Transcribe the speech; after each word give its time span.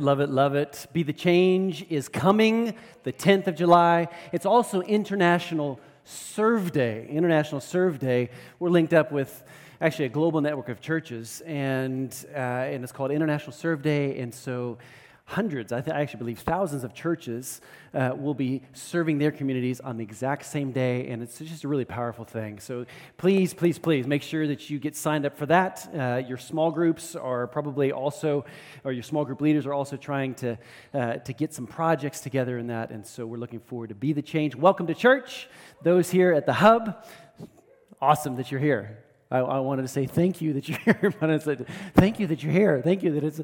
Love 0.00 0.20
it, 0.20 0.30
love 0.30 0.54
it. 0.54 0.86
Be 0.94 1.02
the 1.02 1.12
Change 1.12 1.84
is 1.90 2.08
coming 2.08 2.74
the 3.02 3.12
10th 3.12 3.48
of 3.48 3.54
July. 3.54 4.08
It's 4.32 4.46
also 4.46 4.80
International 4.80 5.78
Serve 6.04 6.72
Day. 6.72 7.06
International 7.10 7.60
Serve 7.60 7.98
Day. 7.98 8.30
We're 8.60 8.70
linked 8.70 8.94
up 8.94 9.12
with 9.12 9.44
actually 9.78 10.06
a 10.06 10.08
global 10.08 10.40
network 10.40 10.70
of 10.70 10.80
churches, 10.80 11.42
and, 11.44 12.16
uh, 12.34 12.38
and 12.38 12.82
it's 12.82 12.92
called 12.94 13.10
International 13.10 13.52
Serve 13.52 13.82
Day. 13.82 14.18
And 14.20 14.34
so 14.34 14.78
hundreds, 15.30 15.72
I, 15.72 15.80
th- 15.80 15.94
I, 15.94 16.00
actually 16.00 16.18
believe 16.18 16.40
thousands 16.40 16.82
of 16.82 16.92
churches 16.92 17.60
uh, 17.94 18.10
will 18.16 18.34
be 18.34 18.62
serving 18.72 19.18
their 19.18 19.30
communities 19.30 19.78
on 19.78 19.96
the 19.96 20.02
exact 20.02 20.44
same 20.44 20.72
day, 20.72 21.06
and 21.06 21.22
it's 21.22 21.38
just 21.38 21.62
a 21.62 21.68
really 21.68 21.84
powerful 21.84 22.24
thing. 22.24 22.58
So 22.58 22.84
please, 23.16 23.54
please, 23.54 23.78
please 23.78 24.08
make 24.08 24.22
sure 24.22 24.48
that 24.48 24.68
you 24.68 24.80
get 24.80 24.96
signed 24.96 25.24
up 25.24 25.36
for 25.36 25.46
that. 25.46 25.88
Uh, 25.96 26.22
your 26.26 26.36
small 26.36 26.72
groups 26.72 27.14
are 27.14 27.46
probably 27.46 27.92
also, 27.92 28.44
or 28.82 28.90
your 28.90 29.04
small 29.04 29.24
group 29.24 29.40
leaders 29.40 29.66
are 29.66 29.72
also 29.72 29.96
trying 29.96 30.34
to, 30.34 30.58
uh, 30.94 31.14
to 31.14 31.32
get 31.32 31.54
some 31.54 31.66
projects 31.66 32.20
together 32.20 32.58
in 32.58 32.66
that, 32.66 32.90
and 32.90 33.06
so 33.06 33.24
we're 33.24 33.36
looking 33.36 33.60
forward 33.60 33.90
to 33.90 33.94
Be 33.94 34.12
the 34.12 34.22
Change. 34.22 34.56
Welcome 34.56 34.88
to 34.88 34.94
church. 34.94 35.48
Those 35.82 36.10
here 36.10 36.32
at 36.32 36.44
the 36.44 36.54
Hub, 36.54 37.06
awesome 38.02 38.34
that 38.34 38.50
you're 38.50 38.58
here. 38.58 38.98
I, 39.30 39.38
I, 39.38 39.58
wanted 39.60 39.82
to 39.82 39.88
say 39.88 40.06
thank 40.06 40.40
you 40.40 40.54
that 40.54 40.68
you're 40.68 40.78
here. 40.84 41.14
but 41.20 41.30
I 41.30 41.38
said, 41.38 41.66
thank 41.94 42.18
you 42.18 42.26
that 42.26 42.42
you're 42.42 42.52
here. 42.52 42.82
Thank 42.82 43.04
you 43.04 43.12
that 43.12 43.24
it's. 43.24 43.40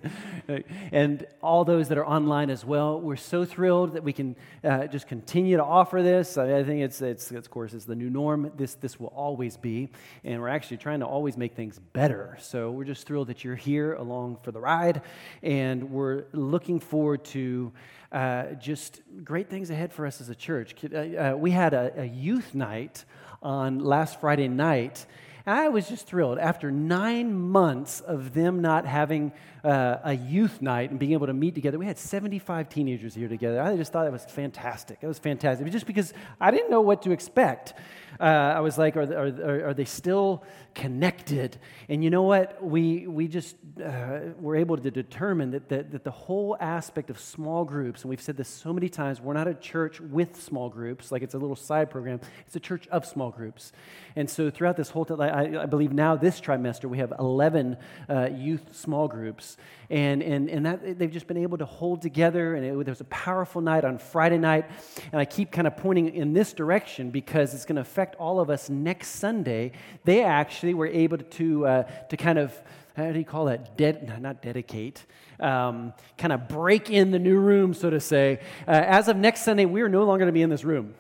And 0.90 1.24
all 1.40 1.64
those 1.64 1.88
that 1.88 1.98
are 1.98 2.06
online 2.06 2.50
as 2.50 2.64
well, 2.64 3.00
we're 3.00 3.14
so 3.14 3.44
thrilled 3.44 3.94
that 3.94 4.02
we 4.02 4.12
can 4.12 4.34
uh, 4.64 4.86
just 4.86 5.06
continue 5.06 5.56
to 5.56 5.64
offer 5.64 6.02
this. 6.02 6.36
I, 6.38 6.58
I 6.58 6.64
think 6.64 6.82
it's, 6.82 7.00
it's, 7.00 7.30
it's, 7.30 7.46
of 7.46 7.50
course, 7.50 7.72
it's 7.72 7.84
the 7.84 7.94
new 7.94 8.10
norm. 8.10 8.50
This, 8.56 8.74
this 8.74 8.98
will 8.98 9.12
always 9.14 9.56
be. 9.56 9.88
And 10.24 10.40
we're 10.40 10.48
actually 10.48 10.78
trying 10.78 11.00
to 11.00 11.06
always 11.06 11.36
make 11.36 11.54
things 11.54 11.78
better. 11.78 12.36
So 12.40 12.72
we're 12.72 12.84
just 12.84 13.06
thrilled 13.06 13.28
that 13.28 13.44
you're 13.44 13.54
here 13.54 13.94
along 13.94 14.38
for 14.42 14.50
the 14.50 14.60
ride. 14.60 15.02
And 15.42 15.90
we're 15.90 16.24
looking 16.32 16.80
forward 16.80 17.24
to 17.26 17.72
uh, 18.10 18.54
just 18.54 19.02
great 19.22 19.48
things 19.48 19.70
ahead 19.70 19.92
for 19.92 20.04
us 20.04 20.20
as 20.20 20.30
a 20.30 20.34
church. 20.34 20.74
Uh, 20.84 20.96
uh, 20.96 21.36
we 21.36 21.52
had 21.52 21.74
a, 21.74 21.92
a 22.00 22.04
youth 22.04 22.54
night 22.56 23.04
on 23.42 23.78
last 23.78 24.20
Friday 24.20 24.48
night. 24.48 25.06
I 25.46 25.68
was 25.68 25.88
just 25.88 26.08
thrilled. 26.08 26.38
After 26.40 26.72
nine 26.72 27.32
months 27.32 28.00
of 28.00 28.34
them 28.34 28.60
not 28.60 28.84
having 28.84 29.30
uh, 29.62 29.98
a 30.02 30.12
youth 30.14 30.60
night 30.60 30.90
and 30.90 30.98
being 30.98 31.12
able 31.12 31.28
to 31.28 31.32
meet 31.32 31.54
together, 31.54 31.78
we 31.78 31.86
had 31.86 31.98
75 31.98 32.68
teenagers 32.68 33.14
here 33.14 33.28
together. 33.28 33.62
I 33.62 33.76
just 33.76 33.92
thought 33.92 34.08
it 34.08 34.12
was 34.12 34.24
fantastic. 34.24 34.98
It 35.02 35.06
was 35.06 35.20
fantastic. 35.20 35.70
Just 35.70 35.86
because 35.86 36.12
I 36.40 36.50
didn't 36.50 36.70
know 36.70 36.80
what 36.80 37.02
to 37.02 37.12
expect. 37.12 37.74
Uh, 38.20 38.24
I 38.24 38.60
was 38.60 38.78
like, 38.78 38.96
are, 38.96 39.02
are, 39.02 39.68
are, 39.68 39.74
they 39.74 39.84
still 39.84 40.44
connected? 40.74 41.58
And 41.88 42.02
you 42.02 42.10
know 42.10 42.22
what? 42.22 42.62
We, 42.62 43.06
we 43.06 43.28
just 43.28 43.56
uh, 43.84 44.20
were 44.40 44.56
able 44.56 44.76
to 44.76 44.90
determine 44.90 45.50
that, 45.52 45.68
that, 45.68 45.92
that 45.92 46.04
the 46.04 46.10
whole 46.10 46.56
aspect 46.60 47.10
of 47.10 47.18
small 47.18 47.64
groups, 47.64 48.02
and 48.02 48.10
we've 48.10 48.20
said 48.20 48.36
this 48.36 48.48
so 48.48 48.72
many 48.72 48.88
times, 48.88 49.20
we're 49.20 49.34
not 49.34 49.48
a 49.48 49.54
church 49.54 50.00
with 50.00 50.40
small 50.40 50.68
groups, 50.68 51.12
like 51.12 51.22
it's 51.22 51.34
a 51.34 51.38
little 51.38 51.56
side 51.56 51.90
program, 51.90 52.20
it's 52.46 52.56
a 52.56 52.60
church 52.60 52.86
of 52.88 53.04
small 53.04 53.30
groups. 53.30 53.72
And 54.16 54.30
so 54.30 54.50
throughout 54.50 54.76
this 54.78 54.88
whole 54.88 55.04
time, 55.04 55.20
I, 55.20 55.66
believe 55.66 55.92
now 55.92 56.16
this 56.16 56.40
trimester, 56.40 56.86
we 56.86 56.98
have 56.98 57.12
11 57.18 57.76
uh, 58.08 58.30
youth 58.34 58.74
small 58.74 59.08
groups. 59.08 59.58
And, 59.90 60.22
and, 60.22 60.48
and 60.48 60.66
that, 60.66 60.98
they've 60.98 61.10
just 61.10 61.26
been 61.26 61.36
able 61.36 61.58
to 61.58 61.66
hold 61.66 62.00
together. 62.00 62.54
And 62.54 62.64
it, 62.64 62.84
there 62.84 62.92
was 62.92 63.02
a 63.02 63.04
powerful 63.04 63.60
night 63.60 63.84
on 63.84 63.98
Friday 63.98 64.38
night. 64.38 64.64
And 65.12 65.20
I 65.20 65.26
keep 65.26 65.52
kind 65.52 65.66
of 65.66 65.76
pointing 65.76 66.14
in 66.14 66.32
this 66.32 66.54
direction 66.54 67.10
because 67.10 67.52
it's 67.52 67.66
going 67.66 67.76
to 67.76 67.82
affect 67.82 68.05
all 68.18 68.38
of 68.38 68.50
us 68.50 68.70
next 68.70 69.08
Sunday. 69.16 69.72
They 70.04 70.22
actually 70.22 70.74
were 70.74 70.86
able 70.86 71.18
to, 71.18 71.66
uh, 71.66 71.82
to 72.08 72.16
kind 72.16 72.38
of 72.38 72.56
how 72.96 73.12
do 73.12 73.18
you 73.18 73.26
call 73.26 73.44
that? 73.44 73.78
Not 74.22 74.40
dedicate, 74.40 75.04
um, 75.38 75.92
kind 76.16 76.32
of 76.32 76.48
break 76.48 76.90
in 76.90 77.10
the 77.10 77.18
new 77.18 77.38
room, 77.38 77.74
so 77.74 77.90
to 77.90 78.00
say. 78.00 78.40
Uh, 78.66 78.70
as 78.70 79.08
of 79.08 79.18
next 79.18 79.42
Sunday, 79.42 79.66
we 79.66 79.82
are 79.82 79.88
no 79.88 80.04
longer 80.04 80.20
going 80.20 80.28
to 80.28 80.32
be 80.32 80.40
in 80.40 80.48
this 80.48 80.64
room. 80.64 80.94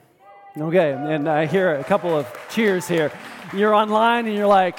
Okay, 0.58 0.92
and 0.92 1.28
I 1.28 1.46
hear 1.46 1.74
a 1.74 1.84
couple 1.84 2.14
of 2.14 2.26
cheers 2.50 2.86
here. 2.86 3.10
You're 3.54 3.74
online 3.74 4.26
and 4.26 4.34
you're 4.34 4.46
like, 4.46 4.78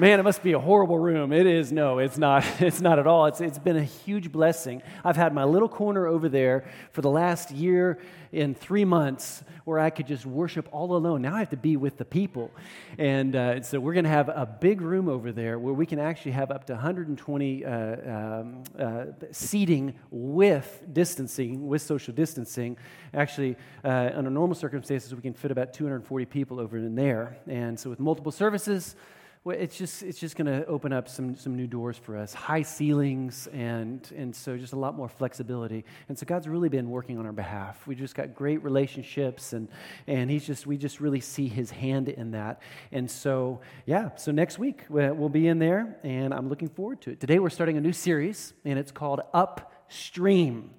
man, 0.00 0.18
it 0.18 0.22
must 0.22 0.42
be 0.42 0.52
a 0.52 0.58
horrible 0.58 0.98
room. 0.98 1.30
It 1.30 1.46
is. 1.46 1.72
No, 1.72 1.98
it's 1.98 2.16
not. 2.16 2.42
It's 2.60 2.80
not 2.80 2.98
at 2.98 3.06
all. 3.06 3.26
It's, 3.26 3.40
it's 3.40 3.58
been 3.58 3.76
a 3.76 3.84
huge 3.84 4.32
blessing. 4.32 4.82
I've 5.04 5.16
had 5.16 5.34
my 5.34 5.44
little 5.44 5.68
corner 5.68 6.06
over 6.06 6.28
there 6.28 6.64
for 6.92 7.02
the 7.02 7.10
last 7.10 7.50
year 7.50 7.98
and 8.32 8.56
three 8.56 8.84
months 8.84 9.42
where 9.64 9.78
I 9.78 9.90
could 9.90 10.06
just 10.06 10.24
worship 10.24 10.68
all 10.72 10.96
alone. 10.96 11.20
Now 11.20 11.34
I 11.34 11.40
have 11.40 11.50
to 11.50 11.56
be 11.56 11.76
with 11.76 11.98
the 11.98 12.04
people. 12.06 12.50
And 12.96 13.36
uh, 13.36 13.62
so 13.62 13.78
we're 13.78 13.92
going 13.92 14.04
to 14.04 14.10
have 14.10 14.28
a 14.30 14.46
big 14.60 14.80
room 14.80 15.08
over 15.08 15.32
there 15.32 15.58
where 15.58 15.74
we 15.74 15.84
can 15.84 15.98
actually 15.98 16.32
have 16.32 16.50
up 16.50 16.64
to 16.66 16.72
120 16.72 17.64
uh, 17.64 17.70
um, 17.70 18.62
uh, 18.78 19.04
seating 19.32 19.94
with 20.10 20.82
distancing, 20.92 21.66
with 21.68 21.82
social 21.82 22.14
distancing. 22.14 22.78
Actually, 23.12 23.56
uh, 23.84 24.10
under 24.14 24.30
normal 24.30 24.54
circumstances, 24.54 25.14
we 25.14 25.20
can 25.20 25.34
fit 25.34 25.50
about 25.50 25.74
240 25.74 26.24
people 26.26 26.58
over 26.58 26.78
in 26.78 26.94
there. 26.94 27.36
And 27.46 27.78
so 27.78 27.90
with 27.90 28.00
multiple 28.00 28.32
services, 28.32 28.96
it's 29.46 29.78
just, 29.78 30.02
it's 30.02 30.18
just 30.18 30.36
going 30.36 30.46
to 30.46 30.66
open 30.66 30.92
up 30.92 31.08
some, 31.08 31.34
some 31.34 31.56
new 31.56 31.66
doors 31.66 31.96
for 31.96 32.14
us, 32.14 32.34
high 32.34 32.60
ceilings, 32.60 33.46
and, 33.54 34.06
and 34.14 34.36
so 34.36 34.58
just 34.58 34.74
a 34.74 34.78
lot 34.78 34.94
more 34.94 35.08
flexibility. 35.08 35.86
And 36.10 36.18
so 36.18 36.26
God's 36.26 36.46
really 36.46 36.68
been 36.68 36.90
working 36.90 37.18
on 37.18 37.24
our 37.24 37.32
behalf. 37.32 37.86
We 37.86 37.94
just 37.94 38.14
got 38.14 38.34
great 38.34 38.62
relationships, 38.62 39.54
and, 39.54 39.68
and 40.06 40.30
he's 40.30 40.46
just, 40.46 40.66
we 40.66 40.76
just 40.76 41.00
really 41.00 41.20
see 41.20 41.48
his 41.48 41.70
hand 41.70 42.10
in 42.10 42.32
that. 42.32 42.60
And 42.92 43.10
so, 43.10 43.62
yeah, 43.86 44.14
so 44.16 44.30
next 44.30 44.58
week 44.58 44.84
we'll 44.90 45.30
be 45.30 45.48
in 45.48 45.58
there, 45.58 45.96
and 46.04 46.34
I'm 46.34 46.50
looking 46.50 46.68
forward 46.68 47.00
to 47.02 47.10
it. 47.12 47.18
Today 47.18 47.38
we're 47.38 47.48
starting 47.48 47.78
a 47.78 47.80
new 47.80 47.94
series, 47.94 48.52
and 48.66 48.78
it's 48.78 48.92
called 48.92 49.22
Upstream. 49.32 50.70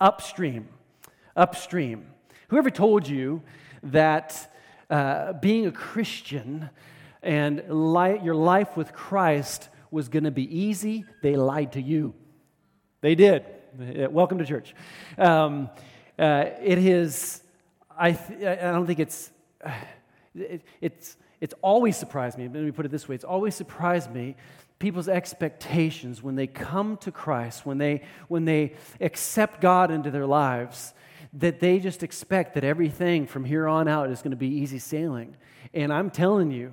Upstream. 0.00 0.68
Upstream. 1.36 2.08
Whoever 2.48 2.70
told 2.70 3.06
you 3.06 3.42
that 3.84 4.52
uh, 4.90 5.34
being 5.34 5.66
a 5.66 5.72
Christian, 5.72 6.70
and 7.22 7.62
li- 7.68 8.20
your 8.22 8.34
life 8.34 8.76
with 8.76 8.92
Christ 8.92 9.68
was 9.90 10.08
going 10.08 10.24
to 10.24 10.30
be 10.30 10.58
easy, 10.58 11.04
they 11.22 11.36
lied 11.36 11.72
to 11.72 11.82
you. 11.82 12.14
They 13.00 13.14
did. 13.14 13.44
Welcome 14.10 14.38
to 14.38 14.44
church. 14.44 14.74
Um, 15.16 15.70
uh, 16.18 16.46
it 16.62 16.78
is, 16.78 17.42
I, 17.96 18.12
th- 18.12 18.42
I 18.42 18.72
don't 18.72 18.86
think 18.86 18.98
it's, 18.98 19.30
it, 20.34 20.62
it's, 20.80 21.16
it's 21.40 21.54
always 21.62 21.96
surprised 21.96 22.38
me. 22.38 22.44
Let 22.44 22.62
me 22.62 22.72
put 22.72 22.86
it 22.86 22.90
this 22.90 23.08
way 23.08 23.14
it's 23.14 23.24
always 23.24 23.54
surprised 23.54 24.12
me 24.12 24.36
people's 24.78 25.08
expectations 25.08 26.22
when 26.22 26.36
they 26.36 26.46
come 26.46 26.96
to 26.98 27.10
Christ, 27.10 27.66
when 27.66 27.78
they, 27.78 28.02
when 28.28 28.44
they 28.44 28.74
accept 29.00 29.60
God 29.60 29.90
into 29.90 30.10
their 30.10 30.26
lives, 30.26 30.94
that 31.32 31.60
they 31.60 31.78
just 31.78 32.02
expect 32.02 32.54
that 32.54 32.64
everything 32.64 33.26
from 33.26 33.44
here 33.44 33.66
on 33.66 33.88
out 33.88 34.10
is 34.10 34.22
going 34.22 34.30
to 34.30 34.36
be 34.36 34.48
easy 34.48 34.78
sailing. 34.78 35.36
And 35.74 35.92
I'm 35.92 36.10
telling 36.10 36.50
you, 36.50 36.72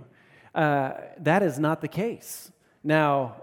uh, 0.56 0.94
that 1.20 1.44
is 1.44 1.60
not 1.60 1.82
the 1.82 1.88
case. 1.88 2.52
Now, 2.82 3.36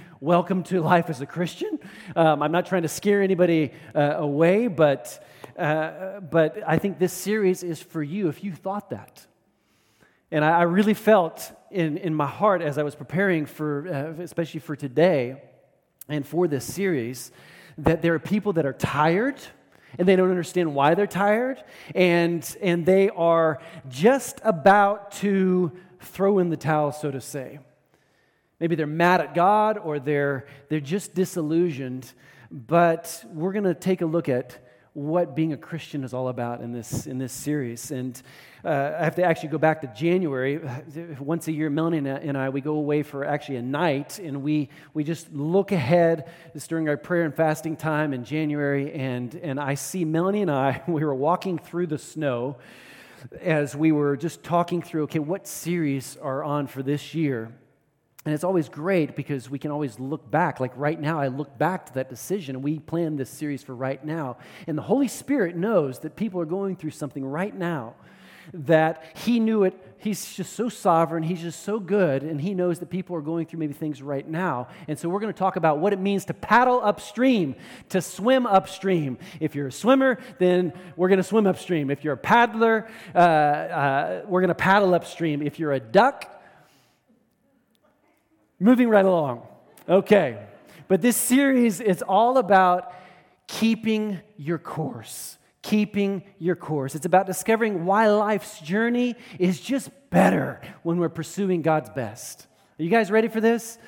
welcome 0.20 0.64
to 0.64 0.80
life 0.80 1.08
as 1.08 1.20
a 1.20 1.26
Christian. 1.26 1.78
Um, 2.16 2.42
I'm 2.42 2.50
not 2.50 2.66
trying 2.66 2.82
to 2.82 2.88
scare 2.88 3.22
anybody 3.22 3.72
uh, 3.94 4.14
away, 4.16 4.66
but, 4.66 5.24
uh, 5.56 6.20
but 6.20 6.58
I 6.66 6.78
think 6.78 6.98
this 6.98 7.12
series 7.12 7.62
is 7.62 7.80
for 7.80 8.02
you 8.02 8.28
if 8.28 8.42
you 8.42 8.52
thought 8.52 8.90
that. 8.90 9.24
And 10.32 10.44
I, 10.44 10.60
I 10.60 10.62
really 10.62 10.94
felt 10.94 11.52
in, 11.70 11.98
in 11.98 12.14
my 12.14 12.26
heart 12.26 12.62
as 12.62 12.78
I 12.78 12.82
was 12.82 12.96
preparing 12.96 13.46
for, 13.46 13.86
uh, 14.18 14.22
especially 14.22 14.60
for 14.60 14.74
today 14.74 15.40
and 16.08 16.26
for 16.26 16.48
this 16.48 16.64
series, 16.64 17.30
that 17.78 18.02
there 18.02 18.14
are 18.14 18.18
people 18.18 18.54
that 18.54 18.66
are 18.66 18.72
tired 18.72 19.36
and 19.98 20.06
they 20.06 20.16
don't 20.16 20.30
understand 20.30 20.74
why 20.74 20.94
they're 20.94 21.06
tired, 21.06 21.62
and, 21.94 22.56
and 22.62 22.86
they 22.86 23.10
are 23.10 23.60
just 23.88 24.40
about 24.44 25.10
to 25.10 25.72
throw 26.00 26.38
in 26.38 26.50
the 26.50 26.56
towel, 26.56 26.92
so 26.92 27.10
to 27.10 27.20
say. 27.20 27.58
Maybe 28.58 28.74
they're 28.74 28.86
mad 28.86 29.20
at 29.20 29.34
God 29.34 29.78
or 29.78 29.98
they're, 29.98 30.46
they're 30.68 30.80
just 30.80 31.14
disillusioned, 31.14 32.12
but 32.50 33.24
we're 33.32 33.52
going 33.52 33.64
to 33.64 33.74
take 33.74 34.02
a 34.02 34.06
look 34.06 34.28
at 34.28 34.58
what 34.92 35.36
being 35.36 35.52
a 35.52 35.56
Christian 35.56 36.02
is 36.02 36.12
all 36.12 36.28
about 36.28 36.60
in 36.60 36.72
this, 36.72 37.06
in 37.06 37.18
this 37.18 37.32
series. 37.32 37.90
And 37.92 38.20
uh, 38.64 38.96
I 38.98 39.04
have 39.04 39.14
to 39.14 39.24
actually 39.24 39.50
go 39.50 39.58
back 39.58 39.82
to 39.82 39.86
January. 39.86 40.60
Once 41.20 41.46
a 41.48 41.52
year, 41.52 41.70
Melanie 41.70 41.98
and 41.98 42.36
I, 42.36 42.48
we 42.48 42.60
go 42.60 42.74
away 42.74 43.02
for 43.02 43.24
actually 43.24 43.56
a 43.56 43.62
night, 43.62 44.18
and 44.18 44.42
we, 44.42 44.68
we 44.92 45.04
just 45.04 45.32
look 45.32 45.70
ahead. 45.70 46.28
It's 46.54 46.66
during 46.66 46.88
our 46.88 46.96
prayer 46.96 47.24
and 47.24 47.34
fasting 47.34 47.76
time 47.76 48.12
in 48.12 48.24
January, 48.24 48.92
and, 48.92 49.32
and 49.36 49.60
I 49.60 49.74
see 49.74 50.04
Melanie 50.04 50.42
and 50.42 50.50
I, 50.50 50.82
we 50.88 51.04
were 51.04 51.14
walking 51.14 51.58
through 51.58 51.86
the 51.86 51.98
snow 51.98 52.56
as 53.40 53.76
we 53.76 53.92
were 53.92 54.16
just 54.16 54.42
talking 54.42 54.82
through, 54.82 55.04
okay, 55.04 55.18
what 55.18 55.46
series 55.46 56.16
are 56.20 56.42
on 56.44 56.66
for 56.66 56.82
this 56.82 57.14
year? 57.14 57.52
And 58.24 58.34
it's 58.34 58.44
always 58.44 58.68
great 58.68 59.16
because 59.16 59.48
we 59.48 59.58
can 59.58 59.70
always 59.70 59.98
look 59.98 60.30
back. 60.30 60.60
Like 60.60 60.72
right 60.76 61.00
now, 61.00 61.18
I 61.18 61.28
look 61.28 61.56
back 61.56 61.86
to 61.86 61.94
that 61.94 62.10
decision 62.10 62.60
we 62.60 62.78
planned 62.78 63.18
this 63.18 63.30
series 63.30 63.62
for 63.62 63.74
right 63.74 64.04
now. 64.04 64.36
And 64.66 64.76
the 64.76 64.82
Holy 64.82 65.08
Spirit 65.08 65.56
knows 65.56 66.00
that 66.00 66.16
people 66.16 66.40
are 66.40 66.46
going 66.46 66.76
through 66.76 66.90
something 66.90 67.24
right 67.24 67.54
now 67.54 67.94
that 68.52 69.04
he 69.14 69.40
knew 69.40 69.64
it. 69.64 69.74
He's 69.98 70.34
just 70.34 70.54
so 70.54 70.70
sovereign. 70.70 71.22
He's 71.22 71.42
just 71.42 71.62
so 71.62 71.78
good. 71.78 72.22
And 72.22 72.40
he 72.40 72.54
knows 72.54 72.78
that 72.78 72.88
people 72.88 73.16
are 73.16 73.20
going 73.20 73.44
through 73.44 73.58
maybe 73.58 73.74
things 73.74 74.00
right 74.00 74.26
now. 74.26 74.68
And 74.88 74.98
so 74.98 75.10
we're 75.10 75.20
going 75.20 75.32
to 75.32 75.38
talk 75.38 75.56
about 75.56 75.78
what 75.78 75.92
it 75.92 75.98
means 75.98 76.24
to 76.26 76.34
paddle 76.34 76.80
upstream, 76.82 77.54
to 77.90 78.00
swim 78.00 78.46
upstream. 78.46 79.18
If 79.40 79.54
you're 79.54 79.66
a 79.66 79.72
swimmer, 79.72 80.18
then 80.38 80.72
we're 80.96 81.08
going 81.08 81.18
to 81.18 81.22
swim 81.22 81.46
upstream. 81.46 81.90
If 81.90 82.02
you're 82.02 82.14
a 82.14 82.18
paddler, 82.18 82.88
uh, 83.14 83.18
uh, 83.18 84.22
we're 84.26 84.40
going 84.40 84.48
to 84.48 84.54
paddle 84.54 84.94
upstream. 84.94 85.42
If 85.42 85.58
you're 85.58 85.72
a 85.72 85.80
duck, 85.80 86.42
moving 88.58 88.88
right 88.88 89.04
along. 89.04 89.46
Okay. 89.86 90.38
But 90.88 91.02
this 91.02 91.16
series 91.16 91.80
is 91.80 92.02
all 92.02 92.38
about 92.38 92.92
keeping 93.46 94.20
your 94.38 94.58
course 94.58 95.36
keeping 95.62 96.22
your 96.38 96.56
course. 96.56 96.94
It's 96.94 97.06
about 97.06 97.26
discovering 97.26 97.84
why 97.84 98.08
life's 98.08 98.60
journey 98.60 99.16
is 99.38 99.60
just 99.60 99.90
better 100.10 100.60
when 100.82 100.98
we're 100.98 101.08
pursuing 101.08 101.62
God's 101.62 101.90
best. 101.90 102.46
Are 102.78 102.82
you 102.82 102.90
guys 102.90 103.10
ready 103.10 103.28
for 103.28 103.40
this? 103.40 103.78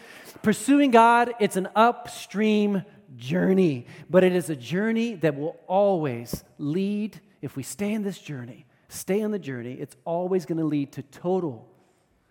Pursuing 0.42 0.90
God, 0.90 1.32
it's 1.40 1.56
an 1.56 1.68
upstream 1.74 2.84
journey, 3.16 3.86
but 4.10 4.24
it 4.24 4.34
is 4.34 4.50
a 4.50 4.56
journey 4.56 5.14
that 5.14 5.36
will 5.36 5.56
always 5.66 6.44
lead, 6.58 7.20
if 7.40 7.56
we 7.56 7.62
stay 7.62 7.92
in 7.92 8.02
this 8.02 8.18
journey, 8.18 8.66
stay 8.88 9.22
on 9.22 9.30
the 9.30 9.38
journey, 9.38 9.74
it's 9.74 9.96
always 10.04 10.46
going 10.46 10.58
to 10.58 10.64
lead 10.64 10.92
to 10.92 11.02
total 11.02 11.68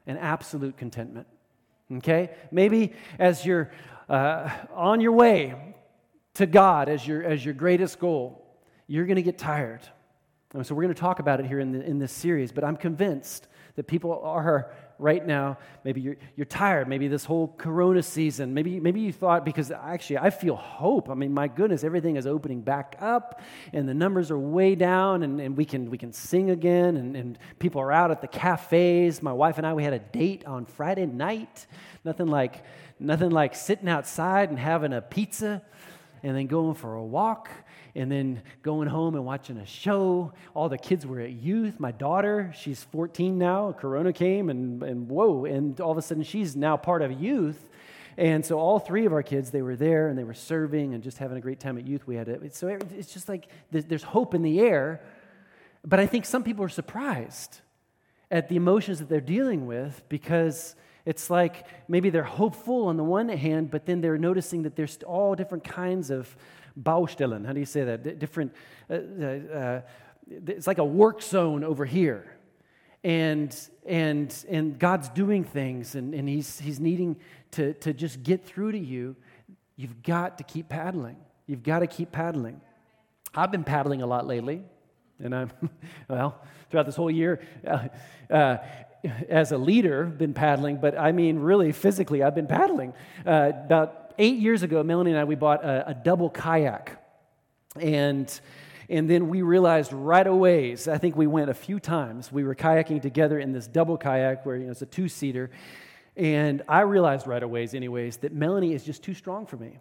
and 0.06 0.18
absolute 0.20 0.78
contentment. 0.78 1.28
Okay? 1.98 2.32
Maybe 2.52 2.94
as 3.18 3.46
you're 3.46 3.72
uh, 4.10 4.50
on 4.74 5.02
your 5.02 5.14
way 5.14 5.56
to 6.36 6.46
God 6.46 6.90
as 6.90 7.06
your, 7.06 7.24
as 7.24 7.44
your 7.44 7.54
greatest 7.54 8.00
goal, 8.00 8.41
you're 8.92 9.06
going 9.06 9.16
to 9.16 9.22
get 9.22 9.38
tired. 9.38 9.80
And 10.54 10.68
so 10.68 10.76
we're 10.76 10.82
going 10.82 10.94
to 10.94 11.00
talk 11.00 11.20
about 11.20 11.40
it 11.40 11.46
here 11.46 11.62
in, 11.62 11.72
the, 11.72 11.82
in 11.82 11.98
this 11.98 12.12
series, 12.12 12.52
but 12.52 12.66
I'm 12.66 12.76
convinced 12.76 13.48
that 13.76 13.88
people 13.88 14.20
are 14.22 14.74
right 15.00 15.26
now, 15.26 15.58
maybe 15.86 16.02
you're, 16.02 16.18
you're 16.36 16.46
tired, 16.46 16.90
maybe 16.90 17.08
this 17.08 17.24
whole 17.24 17.56
corona 17.58 18.04
season, 18.04 18.54
maybe, 18.54 18.82
maybe 18.82 19.00
you 19.00 19.14
thought, 19.14 19.46
because 19.46 19.72
actually 19.72 20.18
I 20.18 20.30
feel 20.30 20.58
hope. 20.58 21.10
I 21.10 21.14
mean, 21.14 21.34
my 21.34 21.48
goodness, 21.48 21.86
everything 21.86 22.18
is 22.18 22.28
opening 22.28 22.60
back 22.64 22.98
up 23.00 23.40
and 23.72 23.88
the 23.88 23.94
numbers 23.94 24.30
are 24.30 24.38
way 24.38 24.76
down 24.76 25.24
and, 25.24 25.40
and 25.40 25.56
we, 25.56 25.64
can, 25.64 25.90
we 25.90 25.98
can 25.98 26.12
sing 26.12 26.50
again 26.50 26.98
and, 26.98 27.16
and 27.16 27.40
people 27.60 27.80
are 27.80 27.94
out 27.94 28.12
at 28.12 28.20
the 28.20 28.28
cafes. 28.28 29.24
My 29.24 29.32
wife 29.32 29.58
and 29.58 29.66
I, 29.66 29.74
we 29.74 29.86
had 29.86 29.94
a 29.94 30.00
date 30.00 30.44
on 30.46 30.66
Friday 30.66 31.06
night. 31.06 31.66
Nothing 32.04 32.28
like, 32.28 32.66
nothing 33.00 33.30
like 33.30 33.56
sitting 33.56 33.88
outside 33.88 34.50
and 34.50 34.60
having 34.60 34.92
a 34.92 35.02
pizza 35.02 35.62
and 36.24 36.36
then 36.36 36.48
going 36.48 36.76
for 36.76 36.96
a 36.96 37.04
walk 37.04 37.50
and 37.96 38.12
then 38.12 38.42
going 38.62 38.88
home 38.88 39.16
and 39.16 39.26
watching 39.26 39.58
a 39.58 39.66
show. 39.66 40.34
All 40.54 40.70
the 40.70 40.78
kids 40.78 41.06
were 41.06 41.20
at 41.20 41.32
youth. 41.32 41.80
My 41.80 41.92
daughter, 41.92 42.54
she's 42.56 42.84
14 42.86 43.38
now. 43.38 43.74
Corona 43.74 44.14
came, 44.14 44.50
and, 44.50 44.82
and 44.84 45.10
whoa, 45.10 45.46
and 45.46 45.80
all 45.82 45.92
of 45.92 45.98
a 45.98 46.02
sudden 46.02 46.24
she's 46.24 46.56
now 46.56 46.78
part 46.78 47.02
of 47.02 47.12
youth. 47.12 47.70
And 48.18 48.46
so 48.46 48.60
all 48.60 48.80
three 48.80 49.06
of 49.06 49.14
our 49.14 49.24
kids, 49.24 49.52
they 49.52 49.62
were 49.62 49.76
there 49.76 50.10
and 50.10 50.18
they 50.18 50.24
were 50.24 50.34
serving 50.34 50.94
and 50.94 51.02
just 51.04 51.18
having 51.18 51.38
a 51.38 51.42
great 51.42 51.60
time 51.60 51.78
at 51.78 51.88
youth. 51.88 52.06
We 52.06 52.16
had 52.16 52.28
it. 52.28 52.56
So 52.56 52.68
it's 52.68 53.14
just 53.14 53.30
like 53.30 53.48
there's 53.72 54.04
hope 54.04 54.34
in 54.36 54.42
the 54.42 54.60
air. 54.60 55.02
But 55.86 56.00
I 56.00 56.06
think 56.06 56.26
some 56.26 56.44
people 56.44 56.64
are 56.64 56.70
surprised 56.70 57.62
at 58.30 58.48
the 58.48 58.56
emotions 58.56 59.00
that 59.00 59.10
they're 59.10 59.20
dealing 59.22 59.66
with 59.66 60.04
because 60.08 60.76
it's 61.06 61.30
like 61.30 61.66
maybe 61.88 62.10
they're 62.10 62.24
hopeful 62.24 62.86
on 62.86 62.98
the 62.98 63.04
one 63.04 63.30
hand, 63.30 63.72
but 63.72 63.86
then 63.86 64.02
they're 64.02 64.18
noticing 64.18 64.64
that 64.64 64.76
there's 64.76 64.98
all 65.06 65.36
different 65.36 65.64
kinds 65.64 66.12
of 66.12 66.36
Baustellen. 66.76 67.46
How 67.46 67.54
do 67.54 67.60
you 67.60 67.66
say 67.66 67.84
that? 67.84 68.04
D- 68.04 68.12
different, 68.12 68.54
uh, 68.90 68.94
uh, 68.94 69.26
uh, 69.26 69.82
it's 70.30 70.68
like 70.68 70.78
a 70.78 70.86
work 70.86 71.22
zone 71.22 71.64
over 71.64 71.86
here. 71.86 72.38
And, 73.04 73.56
and, 73.86 74.34
and 74.48 74.78
God's 74.78 75.10
doing 75.10 75.44
things, 75.44 75.96
and, 75.96 76.14
and 76.14 76.30
he's, 76.30 76.60
he's 76.60 76.80
needing 76.80 77.18
to, 77.52 77.74
to 77.76 77.94
just 77.94 78.22
get 78.22 78.46
through 78.46 78.74
to 78.74 78.78
you. 78.78 79.16
You've 79.76 80.04
got 80.04 80.38
to 80.38 80.44
keep 80.44 80.70
paddling. 80.70 81.18
You've 81.48 81.64
got 81.64 81.80
to 81.80 81.88
keep 81.88 82.12
paddling. 82.12 82.62
I've 83.34 83.52
been 83.52 83.64
paddling 83.64 84.02
a 84.02 84.06
lot 84.06 84.28
lately, 84.28 84.62
and 85.20 85.34
I'm, 85.34 85.52
well, 86.08 86.42
throughout 86.70 86.86
this 86.86 86.96
whole 86.96 87.10
year, 87.10 87.42
uh, 87.66 87.88
uh, 88.30 88.58
as 89.30 89.52
a 89.52 89.58
leader, 89.58 90.06
been 90.06 90.34
paddling, 90.34 90.78
but 90.78 90.98
I 90.98 91.12
mean, 91.12 91.40
really, 91.40 91.72
physically, 91.72 92.22
I've 92.22 92.36
been 92.36 92.48
paddling. 92.48 92.94
Uh, 93.26 93.52
about 93.66 94.01
eight 94.22 94.38
years 94.38 94.64
ago, 94.64 94.84
Melanie 94.84 95.12
and 95.12 95.20
I, 95.20 95.24
we 95.24 95.36
bought 95.36 95.66
a, 95.66 95.90
a 95.90 95.94
double 95.94 96.30
kayak. 96.30 96.98
And 97.80 98.40
and 98.90 99.10
then 99.10 99.30
we 99.30 99.42
realized 99.42 99.94
right 99.94 100.28
away, 100.28 100.74
I 100.74 100.98
think 100.98 101.16
we 101.16 101.26
went 101.26 101.50
a 101.50 101.54
few 101.54 101.80
times, 101.80 102.30
we 102.30 102.44
were 102.44 102.56
kayaking 102.56 103.02
together 103.02 103.40
in 103.40 103.54
this 103.54 103.66
double 103.66 103.98
kayak 103.98 104.46
where 104.46 104.58
you 104.58 104.66
know, 104.66 104.72
it's 104.72 104.82
a 104.82 104.86
two 104.86 105.08
seater. 105.08 105.50
And 106.18 106.62
I 106.68 106.82
realized 106.82 107.26
right 107.26 107.42
away, 107.42 107.70
anyways, 107.74 108.18
that 108.18 108.34
Melanie 108.34 108.74
is 108.74 108.84
just 108.84 109.02
too 109.02 109.14
strong 109.14 109.46
for 109.46 109.56
me. 109.56 109.80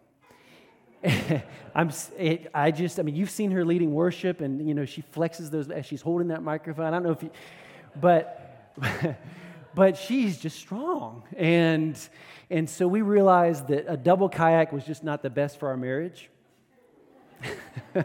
I'm, 1.75 1.91
it, 2.17 2.51
I 2.55 2.71
just, 2.71 3.01
I 3.01 3.03
mean, 3.03 3.17
you've 3.17 3.31
seen 3.31 3.51
her 3.51 3.65
leading 3.65 3.93
worship, 3.93 4.41
and 4.41 4.67
you 4.69 4.75
know 4.75 4.85
she 4.85 5.03
flexes 5.03 5.51
those 5.51 5.69
as 5.71 5.87
she's 5.87 6.03
holding 6.03 6.29
that 6.29 6.43
microphone. 6.43 6.87
I 6.87 6.91
don't 6.91 7.03
know 7.03 7.11
if 7.11 7.23
you, 7.23 7.31
but, 8.01 8.73
but 9.75 9.97
she's 9.97 10.39
just 10.39 10.59
strong, 10.59 11.23
and 11.37 11.99
and 12.51 12.69
so 12.69 12.89
we 12.89 13.03
realized 13.03 13.69
that 13.69 13.85
a 13.87 13.97
double 13.97 14.29
kayak 14.29 14.73
was 14.73 14.85
just 14.85 15.05
not 15.05 15.23
the 15.23 15.31
best 15.31 15.59
for 15.59 15.69
our 15.69 15.77
marriage. 15.77 16.29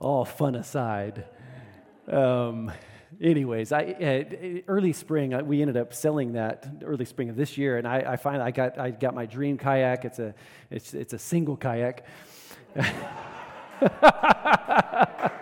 All 0.00 0.24
fun 0.24 0.54
aside. 0.54 1.24
Um, 2.08 2.72
anyways, 3.20 3.72
I, 3.72 3.84
uh, 3.84 4.24
early 4.68 4.92
spring, 4.92 5.32
uh, 5.32 5.42
we 5.42 5.62
ended 5.62 5.76
up 5.76 5.94
selling 5.94 6.32
that 6.32 6.66
early 6.84 7.04
spring 7.04 7.30
of 7.30 7.36
this 7.36 7.56
year, 7.56 7.78
and 7.78 7.86
I, 7.86 8.04
I 8.06 8.16
finally 8.16 8.44
I 8.44 8.50
got, 8.50 8.78
I 8.78 8.90
got 8.90 9.14
my 9.14 9.26
dream 9.26 9.56
kayak. 9.56 10.04
It's 10.04 10.18
a, 10.18 10.34
it's, 10.70 10.94
it's 10.94 11.12
a 11.12 11.18
single 11.18 11.56
kayak. 11.56 12.04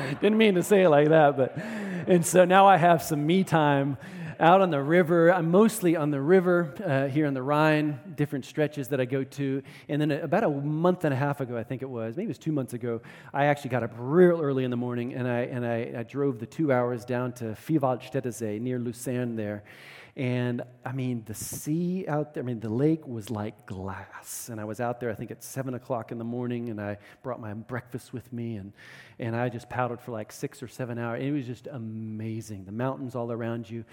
Didn't 0.20 0.38
mean 0.38 0.54
to 0.54 0.62
say 0.62 0.82
it 0.82 0.88
like 0.88 1.08
that, 1.08 1.36
but, 1.36 1.56
and 2.06 2.24
so 2.24 2.44
now 2.44 2.66
I 2.66 2.76
have 2.76 3.02
some 3.02 3.26
me 3.26 3.44
time 3.44 3.96
out 4.38 4.62
on 4.62 4.70
the 4.70 4.82
river. 4.82 5.32
I'm 5.32 5.50
mostly 5.50 5.96
on 5.96 6.10
the 6.10 6.20
river 6.20 6.74
uh, 6.84 7.08
here 7.08 7.26
on 7.26 7.34
the 7.34 7.42
Rhine, 7.42 8.00
different 8.16 8.46
stretches 8.46 8.88
that 8.88 9.00
I 9.00 9.04
go 9.04 9.22
to. 9.22 9.62
And 9.88 10.00
then 10.00 10.10
about 10.10 10.44
a 10.44 10.48
month 10.48 11.04
and 11.04 11.12
a 11.12 11.16
half 11.16 11.40
ago, 11.40 11.58
I 11.58 11.62
think 11.62 11.82
it 11.82 11.90
was, 11.90 12.16
maybe 12.16 12.24
it 12.24 12.28
was 12.28 12.38
two 12.38 12.52
months 12.52 12.72
ago, 12.72 13.02
I 13.34 13.46
actually 13.46 13.70
got 13.70 13.82
up 13.82 13.92
real 13.98 14.40
early 14.40 14.64
in 14.64 14.70
the 14.70 14.78
morning 14.78 15.12
and 15.12 15.28
I, 15.28 15.40
and 15.40 15.66
I, 15.66 15.92
I 15.98 16.02
drove 16.04 16.38
the 16.38 16.46
two 16.46 16.72
hours 16.72 17.04
down 17.04 17.32
to 17.34 17.56
Vierwaldstättersee 17.66 18.60
near 18.60 18.78
Lucerne 18.78 19.36
there. 19.36 19.62
And 20.16 20.62
I 20.84 20.92
mean, 20.92 21.22
the 21.26 21.34
sea 21.34 22.04
out 22.08 22.34
there, 22.34 22.42
I 22.42 22.46
mean, 22.46 22.60
the 22.60 22.68
lake 22.68 23.06
was 23.06 23.30
like 23.30 23.66
glass. 23.66 24.48
And 24.48 24.60
I 24.60 24.64
was 24.64 24.80
out 24.80 25.00
there, 25.00 25.10
I 25.10 25.14
think, 25.14 25.30
at 25.30 25.42
7 25.42 25.74
o'clock 25.74 26.12
in 26.12 26.18
the 26.18 26.24
morning, 26.24 26.68
and 26.68 26.80
I 26.80 26.98
brought 27.22 27.40
my 27.40 27.54
breakfast 27.54 28.12
with 28.12 28.32
me, 28.32 28.56
and, 28.56 28.72
and 29.18 29.36
I 29.36 29.48
just 29.48 29.68
paddled 29.68 30.00
for 30.00 30.10
like 30.10 30.32
six 30.32 30.62
or 30.62 30.68
seven 30.68 30.98
hours. 30.98 31.22
It 31.22 31.30
was 31.30 31.46
just 31.46 31.68
amazing. 31.68 32.64
The 32.64 32.72
mountains 32.72 33.14
all 33.14 33.30
around 33.30 33.70
you. 33.70 33.84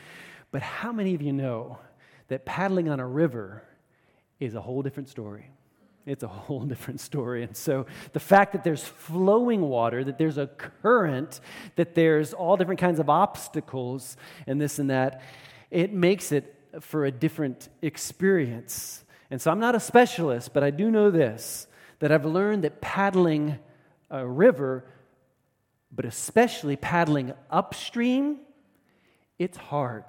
But 0.52 0.62
how 0.62 0.92
many 0.92 1.14
of 1.14 1.22
you 1.22 1.34
know 1.34 1.80
that 2.30 2.46
paddling 2.46 2.90
on 2.90 3.00
a 3.00 3.08
river 3.08 3.64
is 4.40 4.56
a 4.56 4.62
whole 4.62 4.82
different 4.82 5.10
story? 5.10 5.52
It's 6.08 6.24
a 6.24 6.28
whole 6.28 6.62
different 6.66 7.00
story. 7.00 7.44
And 7.44 7.56
so 7.56 7.86
the 8.14 8.20
fact 8.20 8.54
that 8.54 8.64
there's 8.64 8.84
flowing 8.84 9.62
water, 9.62 10.04
that 10.04 10.18
there's 10.18 10.38
a 10.38 10.48
current, 10.48 11.42
that 11.76 11.94
there's 11.94 12.34
all 12.34 12.58
different 12.58 12.80
kinds 12.80 13.00
of 13.00 13.10
obstacles 13.10 14.18
and 14.48 14.60
this 14.60 14.80
and 14.80 14.90
that, 14.90 15.22
it 15.72 15.94
makes 15.94 16.32
it 16.32 16.54
for 16.82 17.06
a 17.06 17.12
different 17.12 17.70
experience. 17.82 19.04
And 19.30 19.42
so 19.42 19.52
I'm 19.52 19.60
not 19.60 19.76
a 19.76 19.80
specialist, 19.80 20.54
but 20.54 20.64
I 20.64 20.70
do 20.70 20.92
know 20.92 21.12
this 21.12 21.68
that 22.00 22.12
I've 22.12 22.26
learned 22.26 22.64
that 22.64 22.80
paddling 22.80 23.58
a 24.12 24.26
river, 24.26 24.86
but 25.92 26.06
especially 26.06 26.76
paddling 26.76 27.34
upstream, 27.50 28.38
it's 29.40 29.58
hard. 29.58 30.04